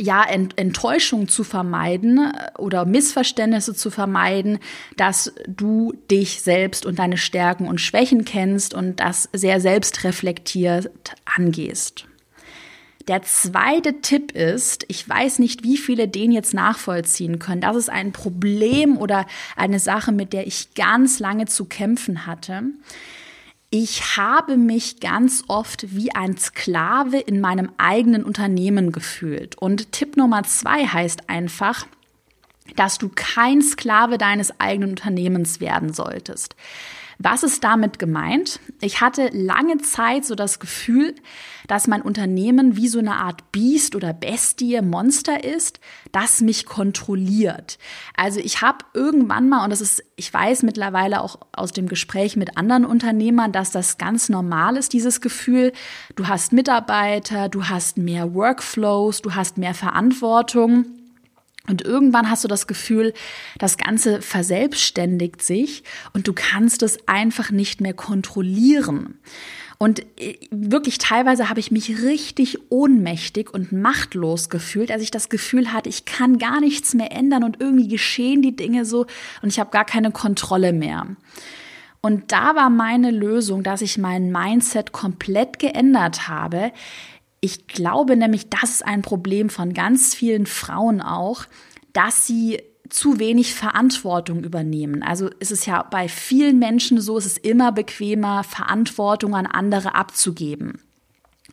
ja, 0.00 0.24
Ent 0.24 0.56
Enttäuschung 0.56 1.28
zu 1.28 1.44
vermeiden 1.44 2.18
äh, 2.18 2.58
oder 2.58 2.86
Missverständnisse 2.86 3.74
zu 3.74 3.90
vermeiden, 3.90 4.60
dass 4.96 5.34
du 5.46 5.92
dich 6.10 6.40
selbst 6.40 6.86
und 6.86 6.98
deine 6.98 7.18
Stärken 7.18 7.68
und 7.68 7.82
Schwächen 7.82 8.24
kennst 8.24 8.72
und 8.72 8.98
das 8.98 9.28
sehr 9.34 9.60
selbstreflektiert 9.60 10.90
angehst. 11.36 12.06
Der 13.08 13.22
zweite 13.22 14.00
Tipp 14.00 14.32
ist, 14.32 14.84
ich 14.88 15.08
weiß 15.08 15.38
nicht, 15.38 15.62
wie 15.62 15.76
viele 15.76 16.08
den 16.08 16.32
jetzt 16.32 16.54
nachvollziehen 16.54 17.38
können. 17.38 17.60
Das 17.60 17.76
ist 17.76 17.88
ein 17.88 18.10
Problem 18.12 18.96
oder 18.96 19.26
eine 19.54 19.78
Sache, 19.78 20.10
mit 20.10 20.32
der 20.32 20.46
ich 20.46 20.74
ganz 20.74 21.20
lange 21.20 21.46
zu 21.46 21.66
kämpfen 21.66 22.26
hatte. 22.26 22.64
Ich 23.70 24.16
habe 24.16 24.56
mich 24.56 25.00
ganz 25.00 25.44
oft 25.46 25.94
wie 25.94 26.12
ein 26.14 26.36
Sklave 26.36 27.18
in 27.18 27.40
meinem 27.40 27.70
eigenen 27.78 28.24
Unternehmen 28.24 28.90
gefühlt. 28.90 29.56
Und 29.56 29.92
Tipp 29.92 30.16
Nummer 30.16 30.42
zwei 30.42 30.86
heißt 30.86 31.28
einfach, 31.30 31.86
dass 32.74 32.98
du 32.98 33.08
kein 33.14 33.62
Sklave 33.62 34.18
deines 34.18 34.58
eigenen 34.60 34.90
Unternehmens 34.90 35.60
werden 35.60 35.92
solltest. 35.92 36.56
Was 37.18 37.42
ist 37.42 37.64
damit 37.64 37.98
gemeint? 37.98 38.60
Ich 38.80 39.00
hatte 39.00 39.30
lange 39.32 39.78
Zeit 39.78 40.24
so 40.24 40.34
das 40.34 40.58
Gefühl, 40.60 41.14
dass 41.66 41.86
mein 41.86 42.02
Unternehmen 42.02 42.76
wie 42.76 42.88
so 42.88 42.98
eine 42.98 43.16
Art 43.16 43.52
Biest 43.52 43.94
oder 43.94 44.12
Bestie, 44.12 44.80
Monster 44.82 45.44
ist, 45.44 45.80
das 46.12 46.40
mich 46.40 46.66
kontrolliert. 46.66 47.78
Also 48.16 48.40
ich 48.40 48.62
habe 48.62 48.84
irgendwann 48.94 49.48
mal, 49.48 49.64
und 49.64 49.70
das 49.70 49.80
ist, 49.80 50.02
ich 50.16 50.32
weiß 50.32 50.62
mittlerweile 50.62 51.20
auch 51.20 51.38
aus 51.52 51.72
dem 51.72 51.88
Gespräch 51.88 52.36
mit 52.36 52.56
anderen 52.56 52.84
Unternehmern, 52.84 53.52
dass 53.52 53.70
das 53.70 53.98
ganz 53.98 54.28
normal 54.28 54.76
ist, 54.76 54.92
dieses 54.92 55.20
Gefühl, 55.20 55.72
du 56.14 56.28
hast 56.28 56.52
Mitarbeiter, 56.52 57.48
du 57.48 57.68
hast 57.68 57.98
mehr 57.98 58.34
Workflows, 58.34 59.22
du 59.22 59.34
hast 59.34 59.58
mehr 59.58 59.74
Verantwortung. 59.74 60.86
Und 61.68 61.82
irgendwann 61.82 62.30
hast 62.30 62.44
du 62.44 62.48
das 62.48 62.66
Gefühl, 62.66 63.12
das 63.58 63.76
Ganze 63.76 64.22
verselbstständigt 64.22 65.42
sich 65.42 65.82
und 66.12 66.28
du 66.28 66.32
kannst 66.32 66.82
es 66.82 67.08
einfach 67.08 67.50
nicht 67.50 67.80
mehr 67.80 67.94
kontrollieren. 67.94 69.18
Und 69.78 70.00
äh, 70.18 70.38
wirklich 70.50 70.98
teilweise 70.98 71.48
habe 71.48 71.60
ich 71.60 71.70
mich 71.70 72.02
richtig 72.02 72.58
ohnmächtig 72.70 73.52
und 73.52 73.72
machtlos 73.72 74.48
gefühlt, 74.48 74.90
als 74.90 75.02
ich 75.02 75.10
das 75.10 75.28
Gefühl 75.28 75.72
hatte, 75.72 75.88
ich 75.88 76.04
kann 76.04 76.38
gar 76.38 76.60
nichts 76.60 76.94
mehr 76.94 77.12
ändern 77.12 77.44
und 77.44 77.60
irgendwie 77.60 77.88
geschehen 77.88 78.42
die 78.42 78.56
Dinge 78.56 78.84
so 78.84 79.06
und 79.42 79.48
ich 79.48 79.60
habe 79.60 79.70
gar 79.70 79.84
keine 79.84 80.10
Kontrolle 80.10 80.72
mehr. 80.72 81.06
Und 82.00 82.30
da 82.32 82.54
war 82.54 82.70
meine 82.70 83.10
Lösung, 83.10 83.62
dass 83.62 83.82
ich 83.82 83.98
mein 83.98 84.30
Mindset 84.30 84.92
komplett 84.92 85.58
geändert 85.58 86.28
habe. 86.28 86.70
Ich 87.40 87.66
glaube 87.66 88.16
nämlich, 88.16 88.48
das 88.48 88.70
ist 88.70 88.86
ein 88.86 89.02
Problem 89.02 89.50
von 89.50 89.74
ganz 89.74 90.14
vielen 90.14 90.46
Frauen 90.46 91.02
auch, 91.02 91.44
dass 91.92 92.26
sie 92.26 92.62
zu 92.88 93.18
wenig 93.18 93.54
Verantwortung 93.54 94.44
übernehmen. 94.44 95.02
Also 95.02 95.28
ist 95.40 95.52
es 95.52 95.66
ja 95.66 95.82
bei 95.82 96.08
vielen 96.08 96.58
Menschen 96.58 97.00
so, 97.00 97.18
es 97.18 97.26
ist 97.26 97.38
immer 97.38 97.72
bequemer, 97.72 98.44
Verantwortung 98.44 99.34
an 99.34 99.46
andere 99.46 99.94
abzugeben. 99.94 100.80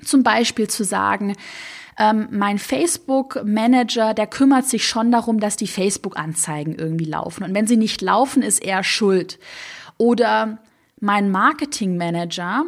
Zum 0.03 0.23
Beispiel 0.23 0.67
zu 0.67 0.83
sagen, 0.83 1.35
ähm, 1.97 2.27
mein 2.31 2.57
Facebook-Manager, 2.57 4.13
der 4.13 4.27
kümmert 4.27 4.65
sich 4.65 4.87
schon 4.87 5.11
darum, 5.11 5.39
dass 5.39 5.55
die 5.55 5.67
Facebook-Anzeigen 5.67 6.75
irgendwie 6.75 7.05
laufen. 7.05 7.43
Und 7.43 7.53
wenn 7.53 7.67
sie 7.67 7.77
nicht 7.77 8.01
laufen, 8.01 8.41
ist 8.41 8.63
er 8.63 8.83
schuld. 8.83 9.39
Oder 9.97 10.57
mein 10.99 11.29
Marketing-Manager, 11.31 12.65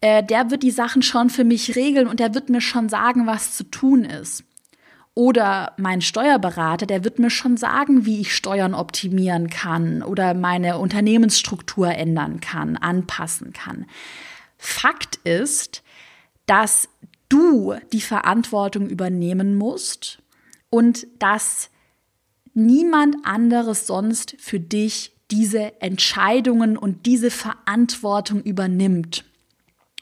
äh, 0.00 0.22
der 0.22 0.50
wird 0.50 0.62
die 0.62 0.70
Sachen 0.70 1.02
schon 1.02 1.30
für 1.30 1.44
mich 1.44 1.76
regeln 1.76 2.06
und 2.06 2.20
der 2.20 2.34
wird 2.34 2.50
mir 2.50 2.60
schon 2.60 2.88
sagen, 2.88 3.26
was 3.26 3.56
zu 3.56 3.64
tun 3.64 4.04
ist. 4.04 4.44
Oder 5.18 5.72
mein 5.78 6.00
Steuerberater, 6.00 6.86
der 6.86 7.02
wird 7.02 7.18
mir 7.18 7.28
schon 7.28 7.56
sagen, 7.56 8.06
wie 8.06 8.20
ich 8.20 8.36
Steuern 8.36 8.72
optimieren 8.72 9.50
kann 9.50 10.04
oder 10.04 10.32
meine 10.32 10.78
Unternehmensstruktur 10.78 11.88
ändern 11.88 12.38
kann, 12.38 12.76
anpassen 12.76 13.52
kann. 13.52 13.86
Fakt 14.58 15.16
ist, 15.24 15.82
dass 16.46 16.88
du 17.28 17.74
die 17.92 18.00
Verantwortung 18.00 18.88
übernehmen 18.88 19.56
musst 19.56 20.22
und 20.70 21.08
dass 21.18 21.70
niemand 22.54 23.16
anderes 23.24 23.88
sonst 23.88 24.36
für 24.38 24.60
dich 24.60 25.16
diese 25.32 25.82
Entscheidungen 25.82 26.76
und 26.76 27.06
diese 27.06 27.32
Verantwortung 27.32 28.40
übernimmt. 28.40 29.24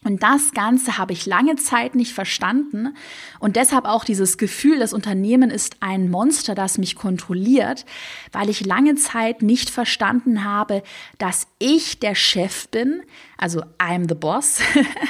Und 0.06 0.22
das 0.22 0.52
Ganze 0.52 0.98
habe 0.98 1.12
ich 1.12 1.26
lange 1.26 1.56
Zeit 1.56 1.96
nicht 1.96 2.12
verstanden 2.12 2.94
und 3.40 3.56
deshalb 3.56 3.86
auch 3.86 4.04
dieses 4.04 4.38
Gefühl, 4.38 4.78
das 4.78 4.92
Unternehmen 4.92 5.50
ist 5.50 5.78
ein 5.80 6.08
Monster, 6.12 6.54
das 6.54 6.78
mich 6.78 6.94
kontrolliert, 6.94 7.84
weil 8.30 8.48
ich 8.48 8.64
lange 8.64 8.94
Zeit 8.94 9.42
nicht 9.42 9.68
verstanden 9.68 10.44
habe, 10.44 10.84
dass 11.18 11.48
ich 11.58 11.98
der 11.98 12.14
Chef 12.14 12.68
bin, 12.68 13.02
also 13.36 13.62
I'm 13.78 14.08
the 14.08 14.14
boss, 14.14 14.60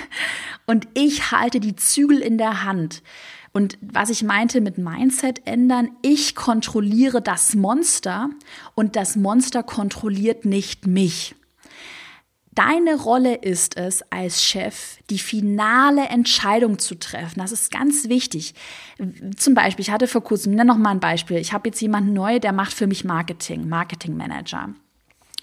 und 0.66 0.88
ich 0.94 1.30
halte 1.30 1.60
die 1.60 1.76
Zügel 1.76 2.20
in 2.20 2.38
der 2.38 2.64
Hand. 2.64 3.02
Und 3.52 3.76
was 3.82 4.08
ich 4.08 4.22
meinte 4.22 4.62
mit 4.62 4.78
Mindset 4.78 5.46
ändern, 5.46 5.90
ich 6.00 6.34
kontrolliere 6.34 7.20
das 7.20 7.54
Monster 7.54 8.30
und 8.74 8.96
das 8.96 9.14
Monster 9.14 9.62
kontrolliert 9.62 10.46
nicht 10.46 10.86
mich. 10.86 11.34
Deine 12.56 12.96
Rolle 12.96 13.34
ist 13.34 13.76
es 13.76 14.02
als 14.10 14.42
Chef, 14.42 14.96
die 15.10 15.18
finale 15.18 16.06
Entscheidung 16.08 16.78
zu 16.78 16.94
treffen. 16.94 17.38
Das 17.38 17.52
ist 17.52 17.70
ganz 17.70 18.08
wichtig. 18.08 18.54
Zum 19.36 19.52
Beispiel, 19.52 19.82
ich 19.82 19.90
hatte 19.90 20.08
vor 20.08 20.24
kurzem, 20.24 20.54
nenne 20.54 20.72
noch 20.72 20.78
mal 20.78 20.88
ein 20.88 21.00
Beispiel. 21.00 21.36
Ich 21.36 21.52
habe 21.52 21.68
jetzt 21.68 21.82
jemanden 21.82 22.14
neu, 22.14 22.40
der 22.40 22.52
macht 22.52 22.72
für 22.72 22.86
mich 22.86 23.04
Marketing, 23.04 23.68
Marketing 23.68 24.16
Manager. 24.16 24.70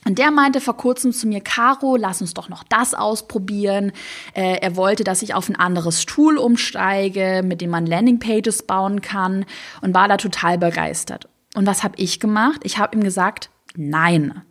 Und 0.05 0.17
der 0.17 0.31
meinte 0.31 0.59
vor 0.59 0.75
kurzem 0.75 1.13
zu 1.13 1.27
mir, 1.27 1.41
Caro, 1.41 1.97
lass 1.97 2.19
uns 2.19 2.33
doch 2.33 2.49
noch 2.49 2.63
das 2.63 2.95
ausprobieren. 2.95 3.91
Äh, 4.33 4.57
er 4.61 4.75
wollte, 4.75 5.03
dass 5.03 5.21
ich 5.21 5.35
auf 5.35 5.49
ein 5.49 5.55
anderes 5.55 6.07
Tool 6.07 6.39
umsteige, 6.39 7.43
mit 7.45 7.61
dem 7.61 7.69
man 7.69 7.85
Landingpages 7.85 8.63
bauen 8.63 9.01
kann 9.01 9.45
und 9.81 9.93
war 9.93 10.07
da 10.07 10.17
total 10.17 10.57
begeistert. 10.57 11.29
Und 11.53 11.67
was 11.67 11.83
habe 11.83 11.93
ich 11.97 12.19
gemacht? 12.19 12.61
Ich 12.63 12.79
habe 12.79 12.97
ihm 12.97 13.03
gesagt, 13.03 13.51
nein 13.75 14.41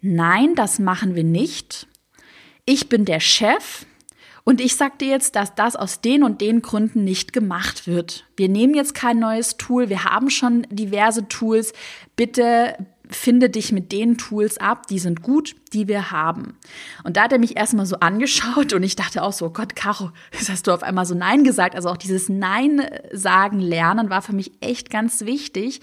nein, 0.00 0.54
das 0.54 0.78
machen 0.78 1.14
wir 1.14 1.24
nicht. 1.24 1.86
Ich 2.64 2.88
bin 2.88 3.04
der 3.04 3.20
Chef 3.20 3.86
und 4.44 4.60
ich 4.60 4.76
sag 4.76 4.98
dir 4.98 5.08
jetzt, 5.08 5.36
dass 5.36 5.54
das 5.54 5.76
aus 5.76 6.00
den 6.00 6.22
und 6.22 6.40
den 6.40 6.62
Gründen 6.62 7.04
nicht 7.04 7.32
gemacht 7.32 7.86
wird. 7.86 8.26
Wir 8.36 8.48
nehmen 8.48 8.74
jetzt 8.74 8.94
kein 8.94 9.18
neues 9.18 9.56
Tool, 9.56 9.88
wir 9.88 10.04
haben 10.04 10.30
schon 10.30 10.66
diverse 10.70 11.28
Tools. 11.28 11.72
Bitte 12.16 12.76
finde 13.10 13.50
dich 13.50 13.72
mit 13.72 13.92
den 13.92 14.18
Tools 14.18 14.58
ab, 14.58 14.86
die 14.86 14.98
sind 14.98 15.22
gut, 15.22 15.56
die 15.72 15.88
wir 15.88 16.10
haben. 16.10 16.56
Und 17.04 17.16
da 17.16 17.24
hat 17.24 17.32
er 17.32 17.38
mich 17.38 17.56
erstmal 17.56 17.86
so 17.86 17.96
angeschaut 17.96 18.72
und 18.72 18.82
ich 18.82 18.96
dachte 18.96 19.22
auch 19.22 19.32
so, 19.32 19.46
oh 19.46 19.50
Gott, 19.50 19.76
Caro, 19.76 20.10
jetzt 20.32 20.48
hast 20.48 20.66
du 20.66 20.72
auf 20.72 20.82
einmal 20.82 21.06
so 21.06 21.14
Nein 21.14 21.44
gesagt. 21.44 21.74
Also 21.74 21.88
auch 21.88 21.96
dieses 21.96 22.28
Nein 22.28 22.82
sagen 23.12 23.60
lernen 23.60 24.10
war 24.10 24.22
für 24.22 24.34
mich 24.34 24.52
echt 24.60 24.90
ganz 24.90 25.22
wichtig. 25.22 25.80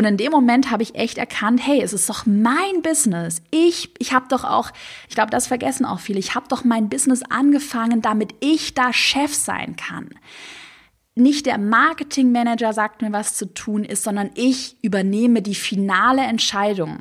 Und 0.00 0.06
in 0.06 0.16
dem 0.16 0.32
Moment 0.32 0.70
habe 0.70 0.82
ich 0.82 0.94
echt 0.94 1.18
erkannt, 1.18 1.60
hey, 1.62 1.82
es 1.82 1.92
ist 1.92 2.08
doch 2.08 2.24
mein 2.24 2.80
Business. 2.80 3.42
Ich, 3.50 3.90
ich 3.98 4.14
habe 4.14 4.24
doch 4.30 4.44
auch, 4.44 4.70
ich 5.10 5.14
glaube, 5.14 5.30
das 5.30 5.46
vergessen 5.46 5.84
auch 5.84 6.00
viele, 6.00 6.18
ich 6.18 6.34
habe 6.34 6.48
doch 6.48 6.64
mein 6.64 6.88
Business 6.88 7.22
angefangen, 7.28 8.00
damit 8.00 8.34
ich 8.40 8.72
da 8.72 8.94
Chef 8.94 9.34
sein 9.34 9.76
kann 9.76 10.08
nicht 11.16 11.44
der 11.44 11.58
Marketingmanager 11.58 12.72
sagt 12.72 13.02
mir, 13.02 13.12
was 13.12 13.34
zu 13.34 13.52
tun 13.52 13.84
ist, 13.84 14.04
sondern 14.04 14.30
ich 14.36 14.76
übernehme 14.80 15.42
die 15.42 15.56
finale 15.56 16.22
Entscheidung. 16.22 17.00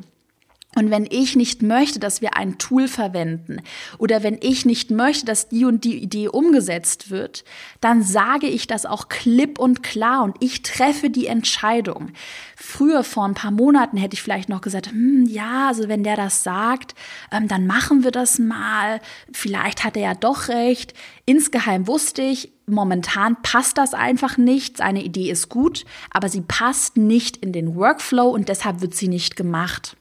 Und 0.75 0.91
wenn 0.91 1.07
ich 1.09 1.35
nicht 1.35 1.63
möchte, 1.63 1.99
dass 1.99 2.21
wir 2.21 2.37
ein 2.37 2.59
Tool 2.59 2.87
verwenden 2.87 3.61
oder 3.97 4.21
wenn 4.21 4.37
ich 4.39 4.65
nicht 4.65 4.91
möchte, 4.91 5.25
dass 5.25 5.49
die 5.49 5.65
und 5.65 5.83
die 5.83 5.97
Idee 5.97 6.27
umgesetzt 6.27 7.09
wird, 7.09 7.43
dann 7.81 8.03
sage 8.03 8.45
ich 8.45 8.67
das 8.67 8.85
auch 8.85 9.09
klipp 9.09 9.57
und 9.57 9.81
klar 9.81 10.23
und 10.23 10.37
ich 10.41 10.61
treffe 10.61 11.09
die 11.09 11.25
Entscheidung. 11.25 12.11
Früher, 12.55 13.03
vor 13.03 13.25
ein 13.25 13.33
paar 13.33 13.49
Monaten, 13.49 13.97
hätte 13.97 14.13
ich 14.13 14.21
vielleicht 14.21 14.47
noch 14.47 14.61
gesagt, 14.61 14.91
hm, 14.91 15.25
ja, 15.25 15.69
also 15.69 15.87
wenn 15.87 16.03
der 16.03 16.15
das 16.15 16.43
sagt, 16.43 16.93
ähm, 17.31 17.47
dann 17.47 17.65
machen 17.65 18.03
wir 18.03 18.11
das 18.11 18.37
mal. 18.37 19.01
Vielleicht 19.33 19.83
hat 19.83 19.97
er 19.97 20.03
ja 20.03 20.13
doch 20.13 20.49
recht. 20.49 20.93
Insgeheim 21.25 21.87
wusste 21.87 22.21
ich, 22.21 22.53
momentan 22.67 23.41
passt 23.41 23.79
das 23.79 23.95
einfach 23.95 24.37
nicht. 24.37 24.77
Seine 24.77 25.03
Idee 25.03 25.31
ist 25.31 25.49
gut, 25.49 25.83
aber 26.11 26.29
sie 26.29 26.41
passt 26.41 26.95
nicht 26.95 27.37
in 27.37 27.53
den 27.53 27.75
Workflow 27.75 28.29
und 28.29 28.49
deshalb 28.49 28.81
wird 28.81 28.93
sie 28.93 29.07
nicht 29.07 29.35
gemacht. 29.35 29.95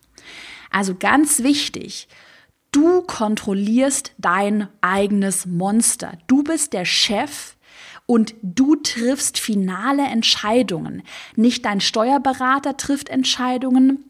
Also 0.70 0.94
ganz 0.94 1.42
wichtig, 1.42 2.08
du 2.72 3.02
kontrollierst 3.02 4.12
dein 4.18 4.68
eigenes 4.80 5.46
Monster. 5.46 6.12
Du 6.26 6.42
bist 6.42 6.72
der 6.72 6.84
Chef 6.84 7.56
und 8.06 8.34
du 8.42 8.76
triffst 8.76 9.38
finale 9.38 10.04
Entscheidungen. 10.04 11.02
Nicht 11.37 11.64
dein 11.64 11.80
Steuerberater 11.80 12.76
trifft 12.76 13.08
Entscheidungen, 13.08 14.04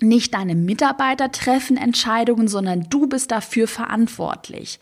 nicht 0.00 0.34
deine 0.34 0.54
Mitarbeiter 0.54 1.30
treffen 1.30 1.76
Entscheidungen, 1.76 2.48
sondern 2.48 2.86
du 2.88 3.06
bist 3.06 3.30
dafür 3.30 3.68
verantwortlich. 3.68 4.80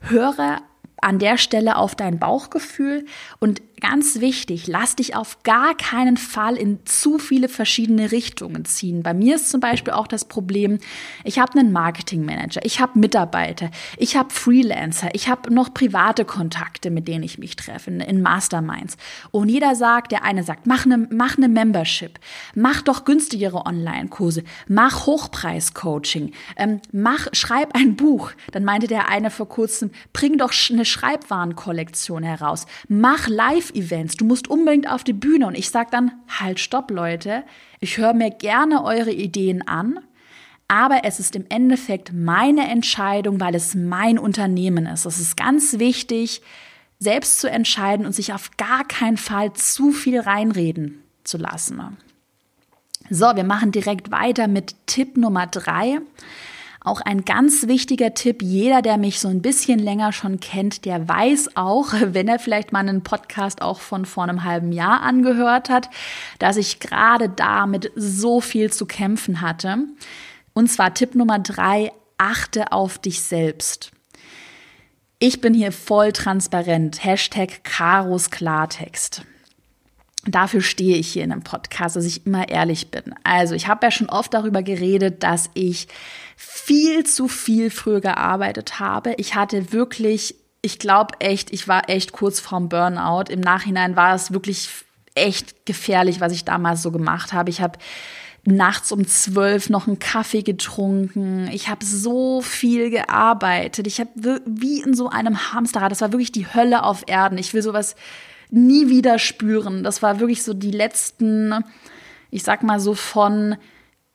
Höre 0.00 0.62
an 1.00 1.18
der 1.18 1.38
Stelle 1.38 1.76
auf 1.76 1.94
dein 1.94 2.18
Bauchgefühl 2.18 3.06
und 3.38 3.62
ganz 3.80 4.20
wichtig, 4.20 4.66
lass 4.66 4.96
dich 4.96 5.16
auf 5.16 5.42
gar 5.42 5.74
keinen 5.74 6.16
Fall 6.16 6.56
in 6.56 6.84
zu 6.84 7.18
viele 7.18 7.48
verschiedene 7.48 8.12
Richtungen 8.12 8.64
ziehen. 8.64 9.02
Bei 9.02 9.14
mir 9.14 9.36
ist 9.36 9.50
zum 9.50 9.60
Beispiel 9.60 9.92
auch 9.92 10.06
das 10.06 10.24
Problem, 10.24 10.78
ich 11.24 11.38
habe 11.38 11.58
einen 11.58 11.72
Marketingmanager, 11.72 12.60
ich 12.64 12.80
habe 12.80 12.98
Mitarbeiter, 12.98 13.70
ich 13.96 14.16
habe 14.16 14.30
Freelancer, 14.30 15.08
ich 15.14 15.28
habe 15.28 15.52
noch 15.52 15.74
private 15.74 16.24
Kontakte, 16.24 16.90
mit 16.90 17.08
denen 17.08 17.24
ich 17.24 17.38
mich 17.38 17.56
treffe 17.56 17.90
in 17.90 18.22
Masterminds. 18.22 18.96
Und 19.30 19.48
jeder 19.48 19.74
sagt, 19.74 20.12
der 20.12 20.24
eine 20.24 20.42
sagt, 20.42 20.66
mach 20.66 20.84
eine, 20.84 21.08
mach 21.10 21.36
eine 21.36 21.48
Membership, 21.48 22.18
mach 22.54 22.82
doch 22.82 23.04
günstigere 23.04 23.66
Online-Kurse, 23.66 24.44
mach 24.68 25.06
Hochpreis-Coaching, 25.06 26.32
ähm, 26.56 26.80
mach, 26.92 27.28
schreib 27.32 27.74
ein 27.74 27.96
Buch. 27.96 28.32
Dann 28.52 28.64
meinte 28.64 28.86
der 28.86 29.08
eine 29.08 29.30
vor 29.30 29.48
kurzem, 29.48 29.90
bring 30.12 30.38
doch 30.38 30.52
eine 30.70 30.84
Schreibwarenkollektion 30.84 32.22
heraus, 32.22 32.66
mach 32.88 33.28
Live-Events, 33.70 34.16
du 34.16 34.24
musst 34.24 34.48
unbedingt 34.48 34.88
auf 34.88 35.04
die 35.04 35.12
Bühne. 35.12 35.46
Und 35.46 35.56
ich 35.56 35.70
sage 35.70 35.88
dann, 35.90 36.12
halt, 36.28 36.60
stopp, 36.60 36.90
Leute, 36.90 37.44
ich 37.80 37.98
höre 37.98 38.14
mir 38.14 38.30
gerne 38.30 38.84
eure 38.84 39.12
Ideen 39.12 39.66
an, 39.66 40.00
aber 40.68 41.00
es 41.04 41.18
ist 41.18 41.34
im 41.34 41.46
Endeffekt 41.48 42.12
meine 42.12 42.68
Entscheidung, 42.68 43.40
weil 43.40 43.54
es 43.54 43.74
mein 43.74 44.18
Unternehmen 44.18 44.86
ist. 44.86 45.04
Es 45.04 45.18
ist 45.18 45.36
ganz 45.36 45.78
wichtig, 45.78 46.42
selbst 46.98 47.40
zu 47.40 47.50
entscheiden 47.50 48.06
und 48.06 48.14
sich 48.14 48.32
auf 48.32 48.50
gar 48.56 48.84
keinen 48.84 49.16
Fall 49.16 49.52
zu 49.54 49.90
viel 49.90 50.20
reinreden 50.20 51.02
zu 51.24 51.38
lassen. 51.38 51.96
So, 53.08 53.34
wir 53.34 53.44
machen 53.44 53.72
direkt 53.72 54.10
weiter 54.10 54.46
mit 54.46 54.74
Tipp 54.86 55.16
Nummer 55.16 55.46
drei. 55.46 56.00
Auch 56.82 57.02
ein 57.02 57.26
ganz 57.26 57.66
wichtiger 57.66 58.14
Tipp, 58.14 58.42
jeder, 58.42 58.80
der 58.80 58.96
mich 58.96 59.20
so 59.20 59.28
ein 59.28 59.42
bisschen 59.42 59.78
länger 59.78 60.12
schon 60.12 60.40
kennt, 60.40 60.86
der 60.86 61.06
weiß 61.08 61.50
auch, 61.56 61.92
wenn 62.00 62.26
er 62.26 62.38
vielleicht 62.38 62.72
mal 62.72 62.80
einen 62.80 63.02
Podcast 63.02 63.60
auch 63.60 63.80
von 63.80 64.06
vor 64.06 64.24
einem 64.24 64.44
halben 64.44 64.72
Jahr 64.72 65.02
angehört 65.02 65.68
hat, 65.68 65.90
dass 66.38 66.56
ich 66.56 66.80
gerade 66.80 67.28
damit 67.28 67.92
so 67.96 68.40
viel 68.40 68.72
zu 68.72 68.86
kämpfen 68.86 69.42
hatte. 69.42 69.78
Und 70.54 70.68
zwar 70.68 70.94
Tipp 70.94 71.14
Nummer 71.14 71.38
drei, 71.38 71.92
achte 72.16 72.72
auf 72.72 72.98
dich 72.98 73.22
selbst. 73.22 73.92
Ich 75.18 75.42
bin 75.42 75.52
hier 75.52 75.72
voll 75.72 76.12
transparent. 76.12 77.04
Hashtag 77.04 77.62
Karos 77.62 78.30
Klartext. 78.30 79.22
Dafür 80.26 80.60
stehe 80.60 80.96
ich 80.96 81.12
hier 81.12 81.24
in 81.24 81.32
einem 81.32 81.42
Podcast, 81.42 81.96
dass 81.96 82.04
ich 82.04 82.26
immer 82.26 82.48
ehrlich 82.48 82.90
bin. 82.90 83.14
Also, 83.24 83.54
ich 83.54 83.68
habe 83.68 83.86
ja 83.86 83.90
schon 83.90 84.10
oft 84.10 84.34
darüber 84.34 84.62
geredet, 84.62 85.22
dass 85.22 85.48
ich 85.54 85.88
viel 86.36 87.04
zu 87.04 87.26
viel 87.26 87.70
früher 87.70 88.00
gearbeitet 88.00 88.80
habe. 88.80 89.14
Ich 89.16 89.34
hatte 89.34 89.72
wirklich, 89.72 90.34
ich 90.60 90.78
glaube 90.78 91.20
echt, 91.20 91.52
ich 91.52 91.68
war 91.68 91.88
echt 91.88 92.12
kurz 92.12 92.38
vorm 92.38 92.68
Burnout. 92.68 93.30
Im 93.30 93.40
Nachhinein 93.40 93.96
war 93.96 94.14
es 94.14 94.30
wirklich 94.30 94.68
echt 95.14 95.66
gefährlich, 95.66 96.20
was 96.20 96.32
ich 96.32 96.44
damals 96.44 96.82
so 96.82 96.90
gemacht 96.90 97.32
habe. 97.32 97.50
Ich 97.50 97.60
habe 97.60 97.78
nachts 98.44 98.92
um 98.92 99.06
zwölf 99.06 99.68
noch 99.68 99.86
einen 99.86 99.98
Kaffee 99.98 100.42
getrunken. 100.42 101.48
Ich 101.52 101.68
habe 101.68 101.84
so 101.84 102.40
viel 102.40 102.90
gearbeitet. 102.90 103.86
Ich 103.86 104.00
habe 104.00 104.40
wie 104.46 104.80
in 104.80 104.94
so 104.94 105.08
einem 105.08 105.52
Hamsterrad. 105.52 105.92
Das 105.92 106.00
war 106.00 106.12
wirklich 106.12 106.32
die 106.32 106.46
Hölle 106.46 106.82
auf 106.82 107.04
Erden. 107.06 107.38
Ich 107.38 107.52
will 107.54 107.62
sowas 107.62 107.96
nie 108.50 108.88
wieder 108.88 109.18
spüren. 109.18 109.82
Das 109.82 110.02
war 110.02 110.20
wirklich 110.20 110.42
so 110.42 110.54
die 110.54 110.70
letzten, 110.70 111.64
ich 112.30 112.42
sag 112.42 112.62
mal 112.62 112.80
so 112.80 112.94
von 112.94 113.56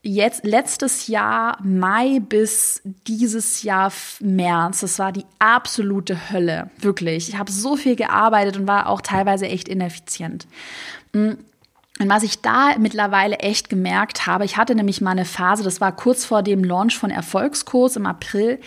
jetzt 0.05 0.45
letztes 0.45 1.07
Jahr 1.07 1.57
Mai 1.63 2.19
bis 2.19 2.81
dieses 3.07 3.63
Jahr 3.63 3.91
März, 4.19 4.81
das 4.81 4.99
war 4.99 5.11
die 5.11 5.25
absolute 5.39 6.31
Hölle, 6.31 6.69
wirklich. 6.79 7.29
Ich 7.29 7.37
habe 7.37 7.51
so 7.51 7.75
viel 7.75 7.95
gearbeitet 7.95 8.57
und 8.57 8.67
war 8.67 8.87
auch 8.87 9.01
teilweise 9.01 9.47
echt 9.47 9.67
ineffizient. 9.67 10.47
Mm. 11.13 11.31
Und 11.97 12.09
was 12.09 12.23
ich 12.23 12.41
da 12.41 12.75
mittlerweile 12.77 13.37
echt 13.37 13.69
gemerkt 13.69 14.27
habe, 14.27 14.43
ich 14.43 14.57
hatte 14.57 14.75
nämlich 14.75 14.99
mal 14.99 15.11
eine 15.11 15.23
Phase, 15.23 15.63
das 15.63 15.79
war 15.79 15.95
kurz 15.95 16.25
vor 16.25 16.43
dem 16.43 16.61
Launch 16.61 16.97
von 16.97 17.09
Erfolgskurs 17.09 17.95
im 17.95 18.05
April, 18.05 18.59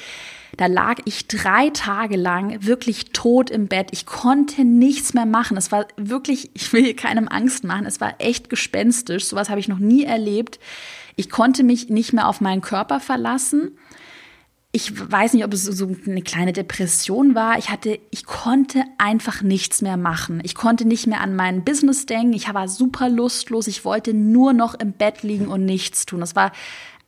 da 0.57 0.67
lag 0.67 0.99
ich 1.05 1.29
drei 1.29 1.71
Tage 1.71 2.17
lang 2.17 2.65
wirklich 2.65 3.13
tot 3.13 3.51
im 3.51 3.69
Bett. 3.69 3.89
Ich 3.93 4.07
konnte 4.07 4.65
nichts 4.65 5.15
mehr 5.15 5.27
machen. 5.27 5.57
Es 5.57 5.71
war 5.71 5.87
wirklich, 5.97 6.51
ich 6.55 6.73
will 6.73 6.83
hier 6.83 6.97
keinem 6.97 7.29
Angst 7.29 7.65
machen, 7.65 7.87
es 7.87 8.01
war 8.01 8.15
echt 8.19 8.49
gespenstisch. 8.51 9.27
Sowas 9.27 9.51
habe 9.51 9.61
ich 9.61 9.69
noch 9.69 9.79
nie 9.79 10.05
erlebt. 10.05 10.59
Ich 11.17 11.31
konnte 11.31 11.65
mich 11.65 11.89
nicht 11.89 12.13
mehr 12.13 12.29
auf 12.29 12.41
meinen 12.41 12.61
Körper 12.61 13.01
verlassen. 13.01 13.77
Ich 14.71 14.93
weiß 15.11 15.33
nicht, 15.33 15.45
ob 15.45 15.55
es 15.55 15.65
so 15.65 15.91
eine 16.07 16.23
kleine 16.23 16.53
Depression 16.53 17.35
war. 17.35 17.59
Ich 17.59 17.71
hatte, 17.71 17.99
ich 18.11 18.27
konnte 18.27 18.85
einfach 18.99 19.43
nichts 19.43 19.81
mehr 19.81 19.97
machen. 19.97 20.41
Ich 20.45 20.55
konnte 20.55 20.85
nicht 20.85 21.07
mehr 21.07 21.23
an 21.23 21.35
mein 21.35 21.65
Business 21.65 22.05
denken. 22.05 22.35
Ich 22.35 22.53
war 22.53 22.69
super 22.69 23.09
lustlos. 23.09 23.67
Ich 23.67 23.85
wollte 23.85 24.13
nur 24.13 24.53
noch 24.53 24.75
im 24.75 24.93
Bett 24.93 25.23
liegen 25.23 25.49
und 25.49 25.65
nichts 25.65 26.05
tun. 26.05 26.21
Das 26.21 26.37
war 26.37 26.53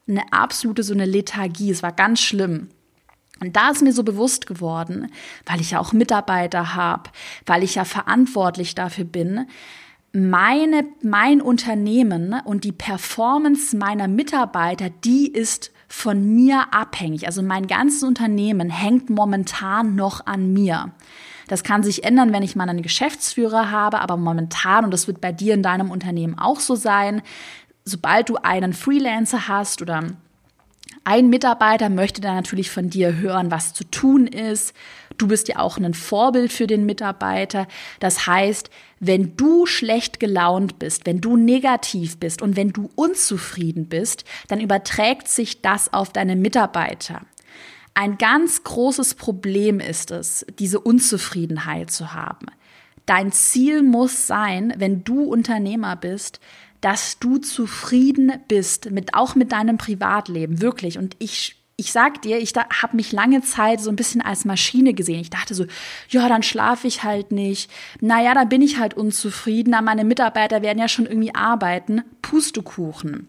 eine 0.08 0.32
absolute 0.32 0.82
so 0.82 0.94
eine 0.94 1.04
Lethargie. 1.04 1.70
Es 1.70 1.82
war 1.82 1.92
ganz 1.92 2.20
schlimm. 2.20 2.68
Und 3.40 3.56
da 3.56 3.70
ist 3.70 3.82
mir 3.82 3.92
so 3.92 4.04
bewusst 4.04 4.46
geworden, 4.46 5.10
weil 5.46 5.60
ich 5.60 5.72
ja 5.72 5.80
auch 5.80 5.92
Mitarbeiter 5.92 6.74
habe, 6.74 7.10
weil 7.46 7.62
ich 7.62 7.74
ja 7.74 7.84
verantwortlich 7.84 8.74
dafür 8.74 9.04
bin, 9.04 9.46
meine, 10.12 10.84
mein 11.02 11.40
Unternehmen 11.40 12.34
und 12.44 12.64
die 12.64 12.72
Performance 12.72 13.76
meiner 13.76 14.08
Mitarbeiter, 14.08 14.90
die 14.90 15.30
ist 15.30 15.70
von 15.88 16.34
mir 16.34 16.72
abhängig. 16.72 17.26
Also 17.26 17.42
mein 17.42 17.66
ganzes 17.66 18.02
Unternehmen 18.02 18.70
hängt 18.70 19.08
momentan 19.08 19.94
noch 19.94 20.26
an 20.26 20.52
mir. 20.52 20.92
Das 21.48 21.64
kann 21.64 21.82
sich 21.82 22.04
ändern, 22.04 22.32
wenn 22.32 22.44
ich 22.44 22.54
mal 22.54 22.68
einen 22.68 22.82
Geschäftsführer 22.82 23.70
habe, 23.70 24.00
aber 24.00 24.16
momentan, 24.16 24.84
und 24.84 24.92
das 24.92 25.08
wird 25.08 25.20
bei 25.20 25.32
dir 25.32 25.54
in 25.54 25.64
deinem 25.64 25.90
Unternehmen 25.90 26.38
auch 26.38 26.60
so 26.60 26.76
sein, 26.76 27.22
sobald 27.84 28.28
du 28.28 28.36
einen 28.36 28.72
Freelancer 28.72 29.48
hast 29.48 29.82
oder 29.82 30.04
ein 31.04 31.30
Mitarbeiter 31.30 31.88
möchte 31.88 32.20
dann 32.20 32.36
natürlich 32.36 32.70
von 32.70 32.90
dir 32.90 33.16
hören, 33.16 33.50
was 33.50 33.72
zu 33.72 33.84
tun 33.84 34.26
ist. 34.26 34.74
Du 35.18 35.28
bist 35.28 35.48
ja 35.48 35.58
auch 35.58 35.78
ein 35.78 35.94
Vorbild 35.94 36.52
für 36.52 36.66
den 36.66 36.86
Mitarbeiter. 36.86 37.66
Das 38.00 38.26
heißt, 38.26 38.70
wenn 39.00 39.36
du 39.36 39.66
schlecht 39.66 40.20
gelaunt 40.20 40.78
bist, 40.78 41.06
wenn 41.06 41.20
du 41.20 41.36
negativ 41.36 42.18
bist 42.18 42.42
und 42.42 42.56
wenn 42.56 42.72
du 42.72 42.90
unzufrieden 42.94 43.88
bist, 43.88 44.24
dann 44.48 44.60
überträgt 44.60 45.28
sich 45.28 45.62
das 45.62 45.92
auf 45.92 46.12
deine 46.12 46.36
Mitarbeiter. 46.36 47.22
Ein 47.94 48.18
ganz 48.18 48.62
großes 48.62 49.14
Problem 49.14 49.80
ist 49.80 50.10
es, 50.10 50.46
diese 50.58 50.80
Unzufriedenheit 50.80 51.90
zu 51.90 52.14
haben. 52.14 52.46
Dein 53.06 53.32
Ziel 53.32 53.82
muss 53.82 54.26
sein, 54.26 54.72
wenn 54.76 55.02
du 55.02 55.24
Unternehmer 55.24 55.96
bist, 55.96 56.40
dass 56.80 57.18
du 57.18 57.38
zufrieden 57.38 58.32
bist, 58.48 58.90
mit, 58.90 59.14
auch 59.14 59.34
mit 59.34 59.52
deinem 59.52 59.78
Privatleben, 59.78 60.60
wirklich. 60.60 60.98
Und 60.98 61.16
ich 61.18 61.56
ich 61.80 61.92
sag 61.92 62.20
dir, 62.20 62.38
ich 62.38 62.52
habe 62.56 62.94
mich 62.94 63.10
lange 63.10 63.40
Zeit 63.40 63.80
so 63.80 63.88
ein 63.88 63.96
bisschen 63.96 64.20
als 64.20 64.44
Maschine 64.44 64.92
gesehen. 64.92 65.20
Ich 65.20 65.30
dachte 65.30 65.54
so, 65.54 65.64
ja, 66.10 66.28
dann 66.28 66.42
schlafe 66.42 66.86
ich 66.86 67.04
halt 67.04 67.32
nicht. 67.32 67.70
Naja, 68.02 68.34
dann 68.34 68.50
bin 68.50 68.60
ich 68.60 68.78
halt 68.78 68.92
unzufrieden. 68.92 69.72
Aber 69.72 69.86
meine 69.86 70.04
Mitarbeiter 70.04 70.60
werden 70.60 70.78
ja 70.78 70.88
schon 70.88 71.06
irgendwie 71.06 71.34
arbeiten. 71.34 72.02
Pustekuchen. 72.20 73.28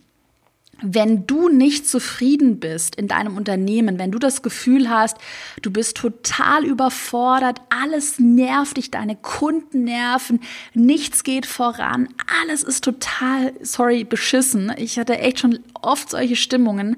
Wenn 0.81 1.27
du 1.27 1.49
nicht 1.49 1.87
zufrieden 1.87 2.59
bist 2.59 2.95
in 2.95 3.07
deinem 3.07 3.37
Unternehmen, 3.37 3.99
wenn 3.99 4.11
du 4.11 4.19
das 4.19 4.41
Gefühl 4.41 4.89
hast, 4.89 5.17
du 5.61 5.71
bist 5.71 5.97
total 5.97 6.65
überfordert, 6.65 7.61
alles 7.69 8.19
nervt 8.19 8.77
dich, 8.77 8.91
deine 8.91 9.15
Kunden 9.15 9.83
nerven, 9.83 10.41
nichts 10.73 11.23
geht 11.23 11.45
voran, 11.45 12.09
alles 12.41 12.63
ist 12.63 12.83
total, 12.83 13.53
sorry, 13.61 14.03
beschissen. 14.03 14.73
Ich 14.77 14.97
hatte 14.97 15.19
echt 15.19 15.39
schon 15.39 15.59
oft 15.81 16.09
solche 16.09 16.35
Stimmungen 16.35 16.97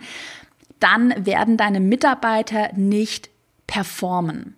dann 0.83 1.13
werden 1.25 1.55
deine 1.55 1.79
Mitarbeiter 1.79 2.73
nicht 2.73 3.29
performen. 3.67 4.57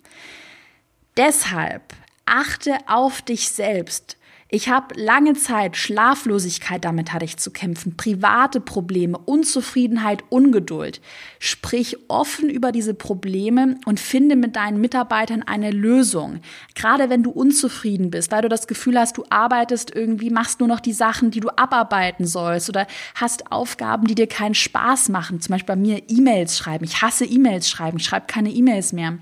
Deshalb 1.18 1.94
achte 2.26 2.80
auf 2.88 3.22
dich 3.22 3.50
selbst. 3.50 4.18
Ich 4.56 4.70
habe 4.70 4.96
lange 4.98 5.34
Zeit 5.34 5.76
Schlaflosigkeit, 5.76 6.86
damit 6.86 7.12
hatte 7.12 7.26
ich 7.26 7.36
zu 7.36 7.52
kämpfen, 7.52 7.98
private 7.98 8.62
Probleme, 8.62 9.18
Unzufriedenheit, 9.18 10.24
Ungeduld. 10.30 11.02
Sprich 11.40 11.98
offen 12.08 12.50
über 12.50 12.72
diese 12.72 12.94
Probleme 12.94 13.76
und 13.86 14.00
finde 14.00 14.38
mit 14.38 14.56
deinen 14.56 14.80
Mitarbeitern 14.80 15.44
eine 15.44 15.72
Lösung. 15.72 16.40
Gerade 16.74 17.10
wenn 17.10 17.22
du 17.22 17.32
unzufrieden 17.32 18.12
bist, 18.12 18.32
weil 18.32 18.44
du 18.44 18.48
das 18.48 18.68
Gefühl 18.68 18.98
hast, 18.98 19.18
du 19.18 19.26
arbeitest 19.30 19.94
irgendwie, 19.94 20.30
machst 20.30 20.62
nur 20.62 20.70
noch 20.70 20.80
die 20.80 20.94
Sachen, 20.94 21.32
die 21.32 21.42
du 21.42 21.50
abarbeiten 21.50 22.26
sollst 22.26 22.70
oder 22.70 22.88
hast 23.14 23.52
Aufgaben, 23.52 24.08
die 24.08 24.16
dir 24.16 24.28
keinen 24.28 24.56
Spaß 24.56 25.10
machen. 25.10 25.42
Zum 25.42 25.52
Beispiel 25.52 25.76
bei 25.76 25.82
mir 25.82 26.02
E-Mails 26.08 26.58
schreiben. 26.58 26.86
Ich 26.86 27.02
hasse 27.02 27.26
E-Mails 27.26 27.70
schreiben. 27.70 27.98
Ich 27.98 28.06
schreibe 28.06 28.28
keine 28.28 28.52
E-Mails 28.52 28.94
mehr. 28.94 29.18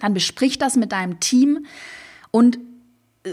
Dann 0.00 0.12
besprich 0.12 0.58
das 0.58 0.76
mit 0.76 0.92
deinem 0.92 1.18
Team 1.18 1.64
und 2.30 2.58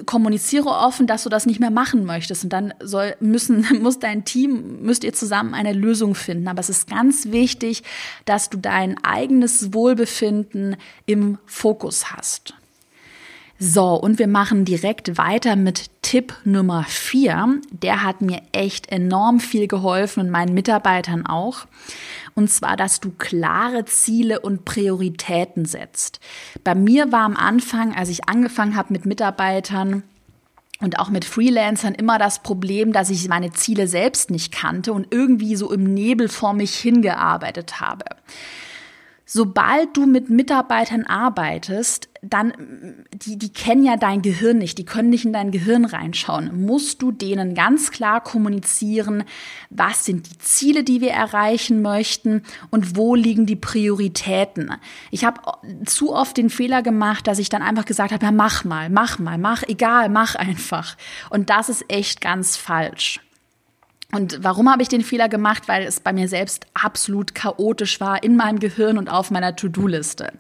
kommuniziere 0.06 0.70
offen, 0.70 1.08
dass 1.08 1.24
du 1.24 1.30
das 1.30 1.46
nicht 1.46 1.60
mehr 1.60 1.72
machen 1.72 2.06
möchtest 2.06 2.44
und 2.44 2.52
dann 2.52 2.74
soll 2.82 3.16
müssen 3.20 3.66
muss 3.82 4.00
dein 4.00 4.26
Team 4.26 4.82
müsst 4.82 5.04
ihr 5.04 5.14
zusammen 5.14 5.54
eine 5.54 5.74
Lösung 5.74 6.14
finden, 6.16 6.48
aber 6.48 6.60
es 6.60 6.70
ist 6.70 6.90
ganz 6.90 7.28
wichtig, 7.28 7.84
dass 8.26 8.50
du 8.50 8.58
dein 8.58 9.02
eigenes 9.04 9.74
Wohlbefinden 9.74 10.76
im 11.06 11.38
Fokus 11.46 12.12
hast. 12.12 12.54
So, 13.60 13.96
und 13.96 14.20
wir 14.20 14.28
machen 14.28 14.66
direkt 14.66 15.18
weiter 15.18 15.56
mit 15.56 15.97
Tipp 16.08 16.34
Nummer 16.46 16.86
vier. 16.86 17.60
Der 17.70 18.02
hat 18.02 18.22
mir 18.22 18.42
echt 18.54 18.90
enorm 18.90 19.42
viel 19.42 19.68
geholfen 19.68 20.22
und 20.22 20.30
meinen 20.30 20.54
Mitarbeitern 20.54 21.26
auch. 21.26 21.66
Und 22.34 22.50
zwar, 22.50 22.78
dass 22.78 23.02
du 23.02 23.12
klare 23.12 23.84
Ziele 23.84 24.40
und 24.40 24.64
Prioritäten 24.64 25.66
setzt. 25.66 26.22
Bei 26.64 26.76
mir 26.76 27.12
war 27.12 27.24
am 27.26 27.36
Anfang, 27.36 27.94
als 27.94 28.08
ich 28.08 28.30
angefangen 28.30 28.78
habe 28.78 28.94
mit 28.94 29.06
Mitarbeitern, 29.06 30.04
und 30.80 31.00
auch 31.00 31.10
mit 31.10 31.26
Freelancern 31.26 31.94
immer 31.96 32.20
das 32.20 32.42
Problem, 32.42 32.94
dass 32.94 33.10
ich 33.10 33.28
meine 33.28 33.52
Ziele 33.52 33.88
selbst 33.88 34.30
nicht 34.30 34.54
kannte 34.54 34.94
und 34.94 35.08
irgendwie 35.10 35.58
so 35.58 35.74
im 35.74 35.84
Nebel 35.94 36.30
vor 36.30 36.54
mich 36.54 36.76
hingearbeitet 36.76 37.82
habe. 37.82 38.06
Sobald 39.30 39.98
du 39.98 40.06
mit 40.06 40.30
Mitarbeitern 40.30 41.04
arbeitest, 41.04 42.08
dann, 42.22 42.54
die, 43.12 43.38
die 43.38 43.52
kennen 43.52 43.84
ja 43.84 43.98
dein 43.98 44.22
Gehirn 44.22 44.58
nicht, 44.58 44.78
die 44.78 44.86
können 44.86 45.10
nicht 45.10 45.26
in 45.26 45.34
dein 45.34 45.52
Gehirn 45.52 45.84
reinschauen, 45.84 46.66
musst 46.66 47.02
du 47.02 47.12
denen 47.12 47.54
ganz 47.54 47.92
klar 47.92 48.24
kommunizieren, 48.24 49.26
was 49.70 50.06
sind 50.06 50.32
die 50.32 50.38
Ziele, 50.38 50.86
die 50.86 51.02
wir 51.02 51.12
erreichen 51.12 51.82
möchten 51.82 52.44
und 52.70 52.96
wo 52.96 53.16
liegen 53.16 53.46
die 53.46 53.58
Prioritäten. 53.58 54.72
Ich 55.12 55.26
habe 55.26 55.42
zu 55.86 56.16
oft 56.16 56.38
den 56.38 56.50
Fehler 56.50 56.82
gemacht, 56.82 57.28
dass 57.28 57.38
ich 57.38 57.50
dann 57.50 57.62
einfach 57.62 57.86
gesagt 57.86 58.14
habe, 58.14 58.26
ja, 58.26 58.32
mach 58.32 58.64
mal, 58.64 58.90
mach 58.90 59.20
mal, 59.20 59.38
mach, 59.38 59.64
egal, 59.64 60.08
mach 60.08 60.36
einfach. 60.36 60.96
Und 61.30 61.50
das 61.50 61.68
ist 61.68 61.84
echt 61.90 62.22
ganz 62.22 62.56
falsch. 62.56 63.20
Und 64.18 64.40
warum 64.42 64.68
habe 64.68 64.82
ich 64.82 64.90
den 64.90 65.04
Fehler 65.04 65.30
gemacht? 65.30 65.68
Weil 65.68 65.84
es 65.84 66.00
bei 66.00 66.12
mir 66.12 66.28
selbst 66.28 66.66
absolut 66.74 67.36
chaotisch 67.36 68.02
war 68.02 68.24
in 68.24 68.36
meinem 68.36 68.58
Gehirn 68.58 68.98
und 68.98 69.10
auf 69.10 69.30
meiner 69.30 69.56
To-Do-Liste. 69.56 70.34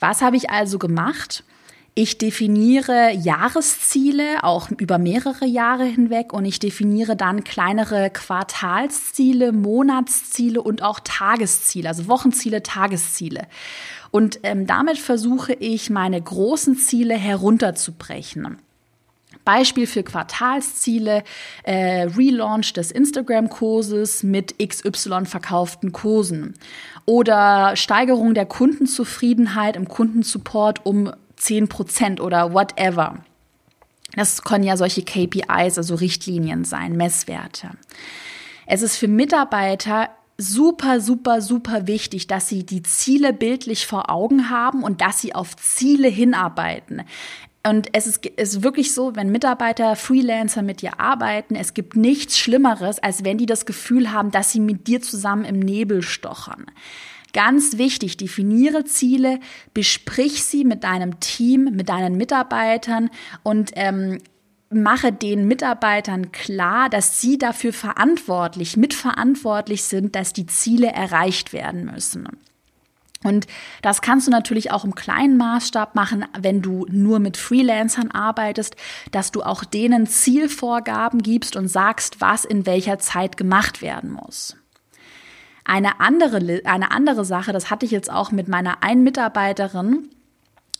Was 0.00 0.20
habe 0.20 0.36
ich 0.36 0.50
also 0.50 0.78
gemacht? 0.78 1.42
Ich 1.94 2.18
definiere 2.18 3.12
Jahresziele 3.14 4.44
auch 4.44 4.70
über 4.70 4.98
mehrere 4.98 5.46
Jahre 5.46 5.84
hinweg 5.84 6.34
und 6.34 6.44
ich 6.44 6.58
definiere 6.58 7.16
dann 7.16 7.42
kleinere 7.42 8.10
Quartalsziele, 8.10 9.52
Monatsziele 9.52 10.60
und 10.60 10.82
auch 10.82 11.00
Tagesziele, 11.02 11.88
also 11.88 12.06
Wochenziele, 12.06 12.62
Tagesziele. 12.62 13.46
Und 14.10 14.40
ähm, 14.42 14.66
damit 14.66 14.98
versuche 14.98 15.54
ich, 15.54 15.88
meine 15.88 16.20
großen 16.20 16.76
Ziele 16.76 17.14
herunterzubrechen. 17.14 18.58
Beispiel 19.50 19.88
für 19.88 20.04
Quartalsziele, 20.04 21.24
äh, 21.64 22.02
Relaunch 22.02 22.72
des 22.72 22.92
Instagram-Kurses 22.92 24.22
mit 24.22 24.54
XY 24.60 25.24
verkauften 25.24 25.90
Kursen 25.90 26.54
oder 27.04 27.74
Steigerung 27.74 28.34
der 28.34 28.46
Kundenzufriedenheit 28.46 29.74
im 29.74 29.88
Kundensupport 29.88 30.86
um 30.86 31.12
10 31.34 31.66
Prozent 31.68 32.20
oder 32.20 32.54
whatever. 32.54 33.16
Das 34.14 34.42
können 34.42 34.62
ja 34.62 34.76
solche 34.76 35.02
KPIs, 35.02 35.78
also 35.78 35.96
Richtlinien 35.96 36.64
sein, 36.64 36.96
Messwerte. 36.96 37.70
Es 38.66 38.82
ist 38.82 38.98
für 38.98 39.08
Mitarbeiter 39.08 40.10
super, 40.38 41.00
super, 41.00 41.40
super 41.40 41.88
wichtig, 41.88 42.28
dass 42.28 42.48
sie 42.48 42.64
die 42.64 42.84
Ziele 42.84 43.32
bildlich 43.32 43.88
vor 43.88 44.10
Augen 44.10 44.48
haben 44.48 44.84
und 44.84 45.00
dass 45.00 45.20
sie 45.20 45.34
auf 45.34 45.56
Ziele 45.56 46.06
hinarbeiten. 46.06 47.02
Und 47.62 47.88
es 47.92 48.06
ist, 48.06 48.24
ist 48.24 48.62
wirklich 48.62 48.94
so, 48.94 49.16
wenn 49.16 49.30
Mitarbeiter, 49.30 49.94
Freelancer 49.94 50.62
mit 50.62 50.80
dir 50.80 50.98
arbeiten, 50.98 51.56
es 51.56 51.74
gibt 51.74 51.94
nichts 51.94 52.38
Schlimmeres, 52.38 52.98
als 53.00 53.22
wenn 53.22 53.36
die 53.36 53.46
das 53.46 53.66
Gefühl 53.66 54.12
haben, 54.12 54.30
dass 54.30 54.50
sie 54.50 54.60
mit 54.60 54.86
dir 54.86 55.02
zusammen 55.02 55.44
im 55.44 55.58
Nebel 55.58 56.00
stochern. 56.00 56.66
Ganz 57.32 57.76
wichtig, 57.76 58.16
definiere 58.16 58.84
Ziele, 58.84 59.40
besprich 59.74 60.42
sie 60.42 60.64
mit 60.64 60.84
deinem 60.84 61.20
Team, 61.20 61.64
mit 61.76 61.88
deinen 61.90 62.16
Mitarbeitern 62.16 63.10
und 63.42 63.72
ähm, 63.76 64.18
mache 64.70 65.12
den 65.12 65.46
Mitarbeitern 65.46 66.32
klar, 66.32 66.88
dass 66.88 67.20
sie 67.20 67.38
dafür 67.38 67.72
verantwortlich, 67.72 68.76
mitverantwortlich 68.76 69.82
sind, 69.82 70.16
dass 70.16 70.32
die 70.32 70.46
Ziele 70.46 70.88
erreicht 70.88 71.52
werden 71.52 71.84
müssen. 71.84 72.26
Und 73.22 73.46
das 73.82 74.00
kannst 74.00 74.26
du 74.26 74.30
natürlich 74.30 74.70
auch 74.70 74.84
im 74.84 74.94
kleinen 74.94 75.36
Maßstab 75.36 75.94
machen, 75.94 76.24
wenn 76.38 76.62
du 76.62 76.86
nur 76.90 77.18
mit 77.18 77.36
Freelancern 77.36 78.10
arbeitest, 78.10 78.76
dass 79.12 79.30
du 79.30 79.42
auch 79.42 79.62
denen 79.64 80.06
Zielvorgaben 80.06 81.22
gibst 81.22 81.54
und 81.54 81.68
sagst, 81.68 82.22
was 82.22 82.46
in 82.46 82.64
welcher 82.64 82.98
Zeit 82.98 83.36
gemacht 83.36 83.82
werden 83.82 84.12
muss. 84.12 84.56
Eine 85.64 86.00
andere, 86.00 86.62
eine 86.64 86.90
andere 86.90 87.26
Sache, 87.26 87.52
das 87.52 87.70
hatte 87.70 87.84
ich 87.84 87.92
jetzt 87.92 88.10
auch 88.10 88.32
mit 88.32 88.48
meiner 88.48 88.82
einen 88.82 89.04
Mitarbeiterin, 89.04 90.08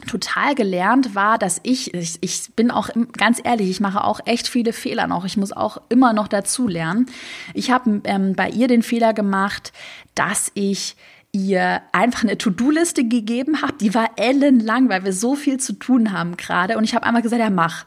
total 0.07 0.55
gelernt 0.55 1.15
war, 1.15 1.39
dass 1.39 1.61
ich, 1.63 1.93
ich, 1.93 2.19
ich 2.23 2.55
bin 2.57 2.71
auch 2.71 2.89
ganz 3.17 3.41
ehrlich, 3.45 3.69
ich 3.69 3.81
mache 3.81 4.03
auch 4.03 4.21
echt 4.25 4.49
viele 4.49 4.73
Fehler 4.73 5.07
noch. 5.07 5.27
Ich 5.27 5.37
muss 5.37 5.53
auch 5.53 5.83
immer 5.91 6.15
noch 6.15 6.27
dazu 6.27 6.67
lernen. 6.67 7.05
Ich 7.53 7.71
habe 7.71 8.01
ähm, 8.05 8.35
bei 8.35 8.49
ihr 8.49 8.67
den 8.67 8.83
Fehler 8.83 9.13
gemacht, 9.13 9.73
dass 10.15 10.51
ich 10.55 10.97
ihr 11.33 11.83
einfach 11.93 12.25
eine 12.25 12.39
To-Do-Liste 12.39 13.05
gegeben 13.05 13.63
habe. 13.63 13.75
Die 13.75 13.95
war 13.95 14.11
ellenlang, 14.17 14.89
weil 14.89 15.05
wir 15.05 15.13
so 15.13 15.35
viel 15.35 15.59
zu 15.59 15.75
tun 15.75 16.13
haben 16.13 16.37
gerade. 16.37 16.77
Und 16.77 16.85
ich 16.85 16.95
habe 16.95 17.07
einmal 17.07 17.23
gesagt, 17.23 17.41
ja, 17.41 17.51
mach. 17.51 17.87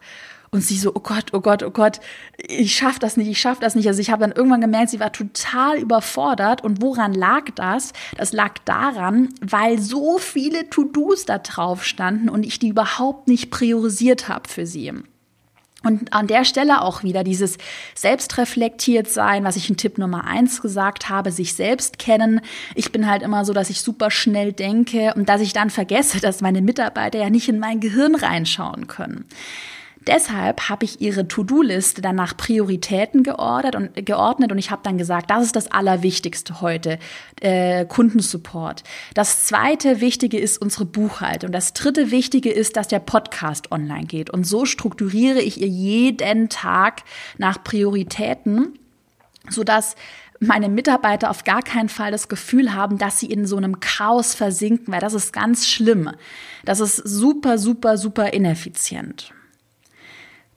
Und 0.51 0.61
sie 0.61 0.77
so, 0.77 0.91
oh 0.93 0.99
Gott, 0.99 1.33
oh 1.33 1.41
Gott, 1.41 1.63
oh 1.63 1.71
Gott, 1.71 1.99
ich 2.37 2.75
schaff 2.75 2.99
das 2.99 3.17
nicht, 3.17 3.27
ich 3.27 3.41
schaff 3.41 3.59
das 3.59 3.73
nicht. 3.73 3.87
Also 3.87 4.01
ich 4.01 4.11
habe 4.11 4.21
dann 4.21 4.31
irgendwann 4.31 4.61
gemerkt, 4.61 4.91
sie 4.91 4.99
war 4.99 5.11
total 5.11 5.79
überfordert. 5.79 6.63
Und 6.63 6.81
woran 6.81 7.13
lag 7.13 7.45
das? 7.55 7.91
Das 8.17 8.33
lag 8.33 8.59
daran, 8.63 9.29
weil 9.41 9.79
so 9.79 10.19
viele 10.19 10.69
To-Dos 10.69 11.25
da 11.25 11.39
drauf 11.39 11.83
standen 11.83 12.29
und 12.29 12.45
ich 12.45 12.59
die 12.59 12.67
überhaupt 12.67 13.27
nicht 13.27 13.49
priorisiert 13.49 14.29
habe 14.29 14.47
für 14.47 14.67
sie. 14.67 14.93
Und 15.83 16.13
an 16.13 16.27
der 16.27 16.45
Stelle 16.45 16.81
auch 16.81 17.03
wieder 17.03 17.23
dieses 17.23 17.57
selbstreflektiert 17.93 19.09
sein, 19.09 19.43
was 19.43 19.57
ich 19.57 19.69
in 19.69 19.77
Tipp 19.77 19.97
Nummer 19.97 20.25
eins 20.25 20.61
gesagt 20.61 21.09
habe, 21.09 21.31
sich 21.31 21.53
selbst 21.53 21.99
kennen. 21.99 22.41
Ich 22.73 22.91
bin 22.91 23.07
halt 23.07 23.21
immer 23.21 23.43
so, 23.43 23.53
dass 23.53 23.69
ich 23.69 23.81
super 23.81 24.09
schnell 24.09 24.53
denke 24.53 25.13
und 25.15 25.27
dass 25.27 25.41
ich 25.41 25.51
dann 25.51 25.69
vergesse, 25.69 26.19
dass 26.21 26.41
meine 26.41 26.61
Mitarbeiter 26.61 27.19
ja 27.19 27.29
nicht 27.29 27.49
in 27.49 27.59
mein 27.59 27.81
Gehirn 27.81 28.15
reinschauen 28.15 28.87
können. 28.87 29.25
Deshalb 30.07 30.69
habe 30.69 30.85
ich 30.85 31.01
ihre 31.01 31.27
To-Do-Liste 31.27 32.01
dann 32.01 32.15
nach 32.15 32.35
Prioritäten 32.35 33.23
geordert 33.23 33.75
und, 33.75 34.05
geordnet 34.05 34.51
und 34.51 34.57
ich 34.57 34.69
habe 34.69 34.81
dann 34.83 34.97
gesagt, 34.97 35.29
das 35.29 35.45
ist 35.45 35.55
das 35.55 35.71
Allerwichtigste 35.71 36.61
heute, 36.61 36.99
äh, 37.41 37.85
Kundensupport. 37.85 38.83
Das 39.13 39.45
zweite 39.45 40.01
Wichtige 40.01 40.37
ist 40.39 40.57
unsere 40.57 40.85
Buchhaltung. 40.85 41.51
Das 41.51 41.73
dritte 41.73 42.11
Wichtige 42.11 42.51
ist, 42.51 42.75
dass 42.75 42.87
der 42.87 42.99
Podcast 42.99 43.71
online 43.71 44.05
geht. 44.05 44.29
Und 44.29 44.45
so 44.45 44.65
strukturiere 44.65 45.41
ich 45.41 45.61
ihr 45.61 45.67
jeden 45.67 46.49
Tag 46.49 47.03
nach 47.37 47.63
Prioritäten, 47.63 48.77
sodass 49.49 49.95
meine 50.39 50.67
Mitarbeiter 50.67 51.29
auf 51.29 51.43
gar 51.43 51.61
keinen 51.61 51.89
Fall 51.89 52.11
das 52.11 52.27
Gefühl 52.27 52.73
haben, 52.73 52.97
dass 52.97 53.19
sie 53.19 53.27
in 53.27 53.45
so 53.45 53.55
einem 53.55 53.79
Chaos 53.79 54.33
versinken, 54.33 54.93
weil 54.93 54.99
das 54.99 55.13
ist 55.13 55.31
ganz 55.31 55.67
schlimm. 55.67 56.09
Das 56.65 56.79
ist 56.81 56.97
super, 56.97 57.57
super, 57.57 57.97
super 57.97 58.33
ineffizient. 58.33 59.33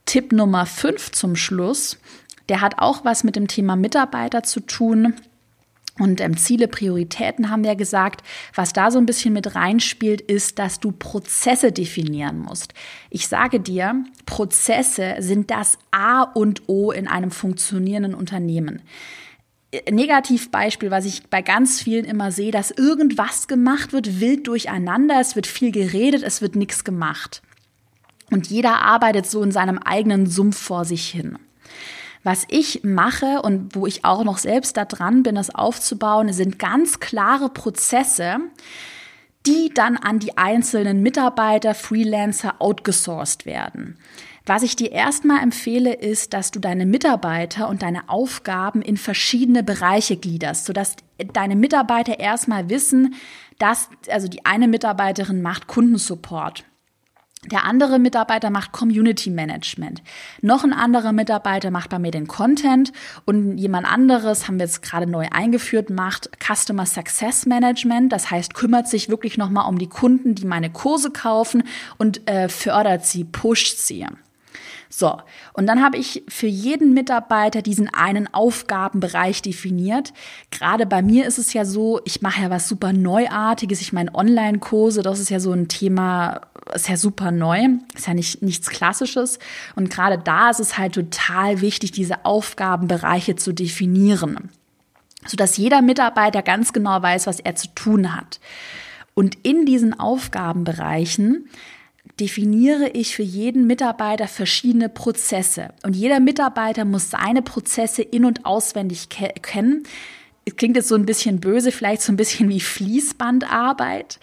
Tipp 0.07 0.31
Nummer 0.31 0.65
5 0.65 1.11
zum 1.11 1.35
Schluss, 1.35 1.99
der 2.49 2.61
hat 2.61 2.79
auch 2.79 3.05
was 3.05 3.23
mit 3.23 3.35
dem 3.35 3.47
Thema 3.47 3.75
Mitarbeiter 3.75 4.41
zu 4.41 4.61
tun. 4.61 5.13
Und 5.99 6.21
ähm, 6.21 6.37
Ziele, 6.37 6.67
Prioritäten 6.67 7.49
haben 7.49 7.63
wir 7.63 7.75
gesagt. 7.75 8.21
Was 8.55 8.71
da 8.71 8.89
so 8.89 8.99
ein 8.99 9.05
bisschen 9.05 9.33
mit 9.33 9.55
reinspielt, 9.55 10.21
ist, 10.21 10.59
dass 10.59 10.79
du 10.79 10.91
Prozesse 10.91 11.71
definieren 11.71 12.39
musst. 12.39 12.73
Ich 13.09 13.27
sage 13.27 13.59
dir, 13.59 14.03
Prozesse 14.25 15.15
sind 15.19 15.51
das 15.51 15.77
A 15.91 16.21
und 16.21 16.63
O 16.67 16.91
in 16.91 17.07
einem 17.07 17.31
funktionierenden 17.31 18.13
Unternehmen. 18.13 18.83
Äh, 19.71 19.91
Negativbeispiel, 19.91 20.91
was 20.91 21.05
ich 21.05 21.27
bei 21.27 21.41
ganz 21.41 21.81
vielen 21.81 22.05
immer 22.05 22.31
sehe, 22.31 22.51
dass 22.51 22.71
irgendwas 22.71 23.47
gemacht 23.47 23.91
wird, 23.91 24.21
wild 24.21 24.47
durcheinander, 24.47 25.19
es 25.19 25.35
wird 25.35 25.47
viel 25.47 25.71
geredet, 25.71 26.23
es 26.23 26.41
wird 26.41 26.55
nichts 26.55 26.83
gemacht. 26.83 27.41
Und 28.31 28.47
jeder 28.47 28.81
arbeitet 28.81 29.25
so 29.25 29.41
in 29.43 29.51
seinem 29.51 29.77
eigenen 29.77 30.27
Sumpf 30.27 30.57
vor 30.57 30.85
sich 30.85 31.09
hin. 31.09 31.37
Was 32.23 32.45
ich 32.49 32.83
mache 32.83 33.41
und 33.41 33.75
wo 33.75 33.87
ich 33.87 34.03
auch 34.03 34.23
noch 34.23 34.37
selbst 34.37 34.75
da 34.75 34.85
dran 34.85 35.23
bin, 35.23 35.35
das 35.35 35.53
aufzubauen, 35.53 36.33
sind 36.33 36.59
ganz 36.59 36.99
klare 36.99 37.49
Prozesse, 37.49 38.39
die 39.45 39.71
dann 39.73 39.95
an 39.95 40.19
die 40.19 40.37
einzelnen 40.37 41.01
Mitarbeiter, 41.01 41.73
Freelancer 41.73 42.55
outgesourced 42.59 43.45
werden. 43.45 43.97
Was 44.45 44.63
ich 44.63 44.75
dir 44.75 44.91
erstmal 44.91 45.41
empfehle, 45.41 45.93
ist, 45.93 46.33
dass 46.33 46.51
du 46.51 46.59
deine 46.59 46.85
Mitarbeiter 46.85 47.69
und 47.69 47.81
deine 47.81 48.09
Aufgaben 48.09 48.81
in 48.81 48.97
verschiedene 48.97 49.63
Bereiche 49.63 50.17
gliederst, 50.17 50.65
sodass 50.65 50.95
deine 51.33 51.55
Mitarbeiter 51.55 52.19
erstmal 52.19 52.69
wissen, 52.69 53.15
dass, 53.59 53.89
also 54.09 54.27
die 54.27 54.45
eine 54.45 54.67
Mitarbeiterin 54.67 55.41
macht 55.41 55.67
Kundensupport. 55.67 56.63
Der 57.51 57.63
andere 57.63 57.99
Mitarbeiter 57.99 58.49
macht 58.49 58.71
Community 58.71 59.29
Management. 59.29 60.01
Noch 60.41 60.63
ein 60.63 60.73
anderer 60.73 61.11
Mitarbeiter 61.11 61.71
macht 61.71 61.89
bei 61.89 61.99
mir 61.99 62.11
den 62.11 62.27
Content 62.27 62.91
und 63.25 63.57
jemand 63.57 63.87
anderes, 63.91 64.47
haben 64.47 64.57
wir 64.57 64.65
jetzt 64.65 64.81
gerade 64.81 65.07
neu 65.07 65.27
eingeführt, 65.31 65.89
macht 65.89 66.29
Customer 66.43 66.85
Success 66.85 67.45
Management. 67.45 68.11
Das 68.11 68.29
heißt, 68.29 68.53
kümmert 68.53 68.87
sich 68.87 69.09
wirklich 69.09 69.37
nochmal 69.37 69.69
um 69.69 69.77
die 69.77 69.89
Kunden, 69.89 70.35
die 70.35 70.45
meine 70.45 70.69
Kurse 70.69 71.11
kaufen 71.11 71.63
und 71.97 72.27
äh, 72.29 72.49
fördert 72.49 73.05
sie, 73.05 73.23
pusht 73.23 73.77
sie. 73.77 74.05
So, 74.89 75.17
und 75.53 75.67
dann 75.67 75.83
habe 75.83 75.97
ich 75.97 76.23
für 76.29 76.47
jeden 76.47 76.93
Mitarbeiter 76.93 77.61
diesen 77.61 77.89
einen 77.93 78.33
Aufgabenbereich 78.33 79.41
definiert. 79.41 80.13
Gerade 80.49 80.85
bei 80.85 81.01
mir 81.01 81.25
ist 81.25 81.37
es 81.37 81.53
ja 81.53 81.65
so, 81.65 81.99
ich 82.05 82.21
mache 82.21 82.41
ja 82.41 82.49
was 82.49 82.69
super 82.69 82.93
Neuartiges. 82.93 83.81
Ich 83.81 83.91
meine, 83.91 84.15
Online-Kurse, 84.15 85.01
das 85.01 85.19
ist 85.19 85.29
ja 85.29 85.39
so 85.39 85.51
ein 85.51 85.67
Thema, 85.67 86.41
ist 86.73 86.87
ja 86.87 86.95
super 86.95 87.31
neu, 87.31 87.67
ist 87.95 88.07
ja 88.07 88.13
nicht, 88.13 88.41
nichts 88.41 88.69
Klassisches. 88.69 89.39
Und 89.75 89.89
gerade 89.89 90.17
da 90.17 90.49
ist 90.49 90.59
es 90.59 90.77
halt 90.77 90.93
total 90.93 91.61
wichtig, 91.61 91.91
diese 91.91 92.23
Aufgabenbereiche 92.25 93.35
zu 93.35 93.53
definieren, 93.53 94.49
sodass 95.25 95.57
jeder 95.57 95.81
Mitarbeiter 95.81 96.41
ganz 96.41 96.71
genau 96.71 97.01
weiß, 97.01 97.27
was 97.27 97.41
er 97.41 97.55
zu 97.55 97.67
tun 97.75 98.15
hat. 98.15 98.39
Und 99.13 99.35
in 99.43 99.65
diesen 99.65 99.99
Aufgabenbereichen 99.99 101.49
definiere 102.19 102.89
ich 102.89 103.15
für 103.15 103.23
jeden 103.23 103.67
Mitarbeiter 103.67 104.27
verschiedene 104.27 104.89
Prozesse. 104.89 105.69
Und 105.83 105.95
jeder 105.95 106.19
Mitarbeiter 106.19 106.85
muss 106.85 107.09
seine 107.09 107.41
Prozesse 107.41 108.01
in- 108.01 108.25
und 108.25 108.45
auswendig 108.45 109.09
ke 109.09 109.33
kennen. 109.41 109.83
Klingt 110.55 110.77
jetzt 110.77 110.87
so 110.87 110.95
ein 110.95 111.05
bisschen 111.05 111.39
böse, 111.39 111.71
vielleicht 111.71 112.01
so 112.01 112.11
ein 112.11 112.17
bisschen 112.17 112.49
wie 112.49 112.61
Fließbandarbeit. 112.61 114.19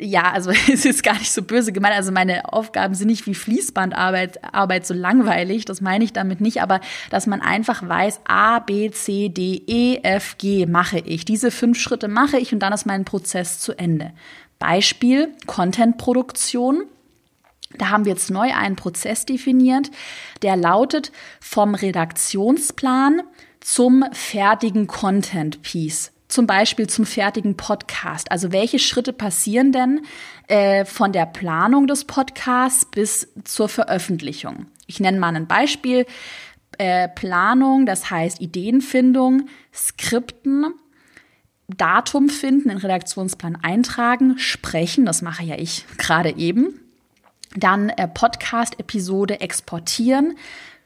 Ja, 0.00 0.32
also 0.32 0.50
es 0.72 0.84
ist 0.84 1.02
gar 1.02 1.18
nicht 1.18 1.32
so 1.32 1.42
böse 1.42 1.72
gemeint. 1.72 1.94
Also 1.94 2.10
meine 2.10 2.52
Aufgaben 2.52 2.94
sind 2.94 3.08
nicht 3.08 3.26
wie 3.26 3.34
Fließbandarbeit 3.34 4.54
Arbeit 4.54 4.86
so 4.86 4.94
langweilig, 4.94 5.64
das 5.64 5.80
meine 5.80 6.04
ich 6.04 6.12
damit 6.12 6.40
nicht, 6.40 6.62
aber 6.62 6.80
dass 7.10 7.26
man 7.26 7.40
einfach 7.40 7.86
weiß, 7.86 8.20
A, 8.24 8.60
B, 8.60 8.90
C, 8.90 9.28
D, 9.28 9.62
E, 9.66 10.00
F, 10.02 10.38
G 10.38 10.66
mache 10.66 10.98
ich. 10.98 11.24
Diese 11.24 11.50
fünf 11.50 11.78
Schritte 11.78 12.08
mache 12.08 12.38
ich 12.38 12.52
und 12.52 12.60
dann 12.60 12.72
ist 12.72 12.86
mein 12.86 13.04
Prozess 13.04 13.58
zu 13.58 13.72
Ende. 13.78 14.12
Beispiel 14.64 15.34
Content-Produktion. 15.46 16.84
Da 17.76 17.90
haben 17.90 18.06
wir 18.06 18.12
jetzt 18.12 18.30
neu 18.30 18.54
einen 18.54 18.76
Prozess 18.76 19.26
definiert, 19.26 19.90
der 20.40 20.56
lautet 20.56 21.12
vom 21.38 21.74
Redaktionsplan 21.74 23.20
zum 23.60 24.06
fertigen 24.12 24.86
Content-Piece. 24.86 26.12
Zum 26.28 26.46
Beispiel 26.46 26.88
zum 26.88 27.04
fertigen 27.04 27.58
Podcast. 27.58 28.32
Also 28.32 28.52
welche 28.52 28.78
Schritte 28.78 29.12
passieren 29.12 29.70
denn 29.70 30.00
äh, 30.48 30.86
von 30.86 31.12
der 31.12 31.26
Planung 31.26 31.86
des 31.86 32.06
Podcasts 32.06 32.86
bis 32.86 33.28
zur 33.44 33.68
Veröffentlichung? 33.68 34.66
Ich 34.86 34.98
nenne 34.98 35.18
mal 35.18 35.36
ein 35.36 35.46
Beispiel. 35.46 36.06
Äh, 36.78 37.08
Planung, 37.10 37.84
das 37.84 38.10
heißt 38.10 38.40
Ideenfindung, 38.40 39.48
Skripten, 39.74 40.72
Datum 41.68 42.28
finden, 42.28 42.70
in 42.70 42.78
Redaktionsplan 42.78 43.58
eintragen, 43.62 44.38
sprechen, 44.38 45.06
das 45.06 45.22
mache 45.22 45.44
ja 45.44 45.56
ich 45.56 45.86
gerade 45.96 46.36
eben. 46.36 46.80
Dann 47.56 47.88
äh, 47.88 48.08
Podcast-Episode 48.08 49.40
exportieren, 49.40 50.36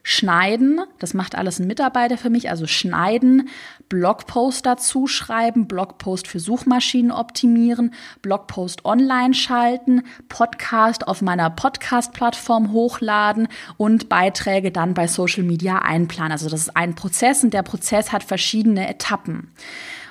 schneiden, 0.02 0.80
das 0.98 1.14
macht 1.14 1.34
alles 1.34 1.58
ein 1.58 1.66
Mitarbeiter 1.66 2.16
für 2.16 2.30
mich, 2.30 2.48
also 2.48 2.66
schneiden, 2.66 3.48
Blogpost 3.88 4.64
dazu 4.64 5.06
schreiben, 5.06 5.66
Blogpost 5.66 6.28
für 6.28 6.40
Suchmaschinen 6.40 7.10
optimieren, 7.10 7.92
Blogpost 8.22 8.84
online 8.84 9.34
schalten, 9.34 10.02
Podcast 10.28 11.08
auf 11.08 11.22
meiner 11.22 11.50
Podcast-Plattform 11.50 12.72
hochladen 12.72 13.48
und 13.76 14.08
Beiträge 14.08 14.70
dann 14.70 14.94
bei 14.94 15.08
Social 15.08 15.42
Media 15.42 15.78
einplanen. 15.78 16.32
Also 16.32 16.48
das 16.48 16.62
ist 16.62 16.76
ein 16.76 16.94
Prozess 16.94 17.42
und 17.42 17.52
der 17.52 17.62
Prozess 17.62 18.12
hat 18.12 18.22
verschiedene 18.22 18.88
Etappen. 18.88 19.50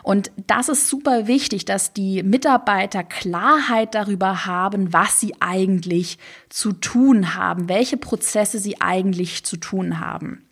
Und 0.07 0.31
das 0.47 0.69
ist 0.69 0.87
super 0.87 1.27
wichtig, 1.27 1.65
dass 1.65 1.91
die 1.91 2.23
Mitarbeiter 2.23 3.03
Klarheit 3.03 3.93
darüber 3.93 4.45
haben, 4.45 4.93
was 4.93 5.19
sie 5.19 5.33
eigentlich 5.41 6.17
zu 6.47 6.71
tun 6.71 7.35
haben, 7.35 7.67
welche 7.67 7.97
Prozesse 7.97 8.57
sie 8.57 8.79
eigentlich 8.79 9.43
zu 9.43 9.57
tun 9.57 9.99
haben. 9.99 10.46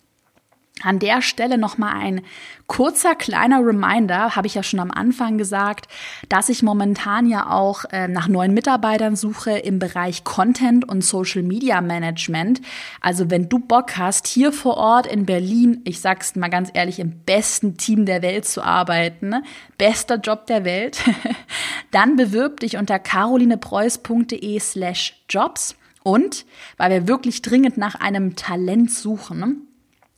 An 0.83 0.99
der 0.99 1.21
Stelle 1.21 1.57
nochmal 1.57 1.95
ein 1.95 2.21
kurzer 2.67 3.15
kleiner 3.15 3.65
Reminder, 3.65 4.35
habe 4.35 4.47
ich 4.47 4.55
ja 4.55 4.63
schon 4.63 4.81
am 4.81 4.91
Anfang 4.91 5.37
gesagt, 5.37 5.87
dass 6.27 6.49
ich 6.49 6.63
momentan 6.63 7.27
ja 7.27 7.49
auch 7.49 7.85
äh, 7.91 8.09
nach 8.09 8.27
neuen 8.27 8.53
Mitarbeitern 8.53 9.15
suche 9.15 9.51
im 9.51 9.79
Bereich 9.79 10.25
Content 10.25 10.87
und 10.87 11.01
Social 11.01 11.43
Media 11.43 11.79
Management. 11.79 12.61
Also 12.99 13.29
wenn 13.29 13.47
du 13.47 13.59
Bock 13.59 13.95
hast, 13.95 14.27
hier 14.27 14.51
vor 14.51 14.75
Ort 14.75 15.07
in 15.07 15.25
Berlin, 15.25 15.79
ich 15.85 16.01
sag's 16.01 16.35
mal 16.35 16.49
ganz 16.49 16.71
ehrlich, 16.73 16.99
im 16.99 17.19
besten 17.21 17.77
Team 17.77 18.05
der 18.05 18.21
Welt 18.21 18.45
zu 18.45 18.61
arbeiten, 18.61 19.29
ne? 19.29 19.43
bester 19.77 20.17
Job 20.17 20.45
der 20.47 20.65
Welt, 20.65 21.01
dann 21.91 22.17
bewirb 22.17 22.59
dich 22.59 22.75
unter 22.75 22.99
carolinepreuß.de 22.99 24.59
slash 24.59 25.23
jobs. 25.29 25.75
Und 26.03 26.45
weil 26.77 26.91
wir 26.91 27.07
wirklich 27.07 27.41
dringend 27.41 27.77
nach 27.77 27.95
einem 27.95 28.35
Talent 28.35 28.91
suchen, 28.91 29.67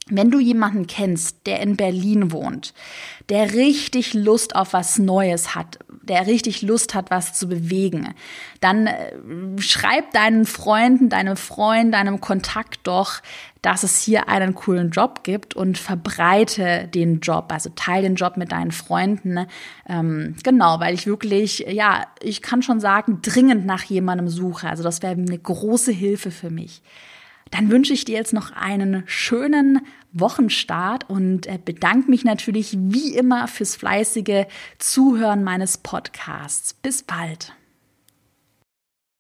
wenn 0.10 0.32
du 0.32 0.40
jemanden 0.40 0.88
kennst, 0.88 1.46
der 1.46 1.62
in 1.62 1.76
Berlin 1.76 2.32
wohnt, 2.32 2.74
der 3.30 3.54
richtig 3.54 4.14
Lust 4.14 4.56
auf 4.56 4.74
was 4.74 5.00
Neues 5.00 5.56
hat, 5.56 5.80
der 6.04 6.28
richtig 6.28 6.62
Lust 6.62 6.96
hat, 6.96 7.12
was 7.12 7.34
zu 7.34 7.48
bewegen, 7.50 8.14
dann 8.62 8.88
äh, 8.88 9.12
schreib 9.60 10.12
deinen 10.12 10.46
Freunden, 10.46 11.10
deinem 11.10 11.36
Freund, 11.36 11.94
deinem 11.94 12.22
Kontakt 12.22 12.80
doch, 12.84 13.22
dass 13.62 13.84
es 13.84 14.02
hier 14.02 14.30
einen 14.30 14.56
coolen 14.56 14.92
Job 14.92 15.24
gibt 15.24 15.56
und 15.56 15.78
verbreite 15.78 16.88
den 16.88 17.20
Job, 17.20 17.52
also 17.52 17.70
teile 17.76 18.04
den 18.04 18.16
Job 18.16 18.38
mit 18.38 18.52
deinen 18.52 18.72
Freunden. 18.72 19.46
Ähm, 19.90 20.36
genau, 20.44 20.80
weil 20.80 20.94
ich 20.94 21.06
wirklich, 21.06 21.66
ja, 21.70 22.06
ich 22.22 22.42
kann 22.42 22.62
schon 22.62 22.80
sagen, 22.80 23.20
dringend 23.22 23.66
nach 23.66 23.84
jemandem 23.84 24.30
suche. 24.30 24.70
Also 24.70 24.84
das 24.84 25.02
wäre 25.02 25.14
eine 25.14 25.38
große 25.38 25.92
Hilfe 25.92 26.32
für 26.32 26.50
mich. 26.50 26.82
Dann 27.52 27.70
wünsche 27.70 27.94
ich 27.94 28.06
dir 28.06 28.16
jetzt 28.16 28.34
noch 28.34 28.52
einen 28.52 29.04
schönen 29.06 29.82
Wochenstart 30.14 31.10
und 31.10 31.48
äh, 31.48 31.60
bedanke 31.64 32.10
mich 32.10 32.24
natürlich 32.24 32.78
wie 32.78 33.16
immer 33.16 33.48
fürs 33.48 33.76
fleißige 33.76 34.46
Zuhören 34.78 35.44
meines 35.44 35.78
Podcasts. 35.78 36.74
Bis 36.74 37.04
bald. 37.04 37.54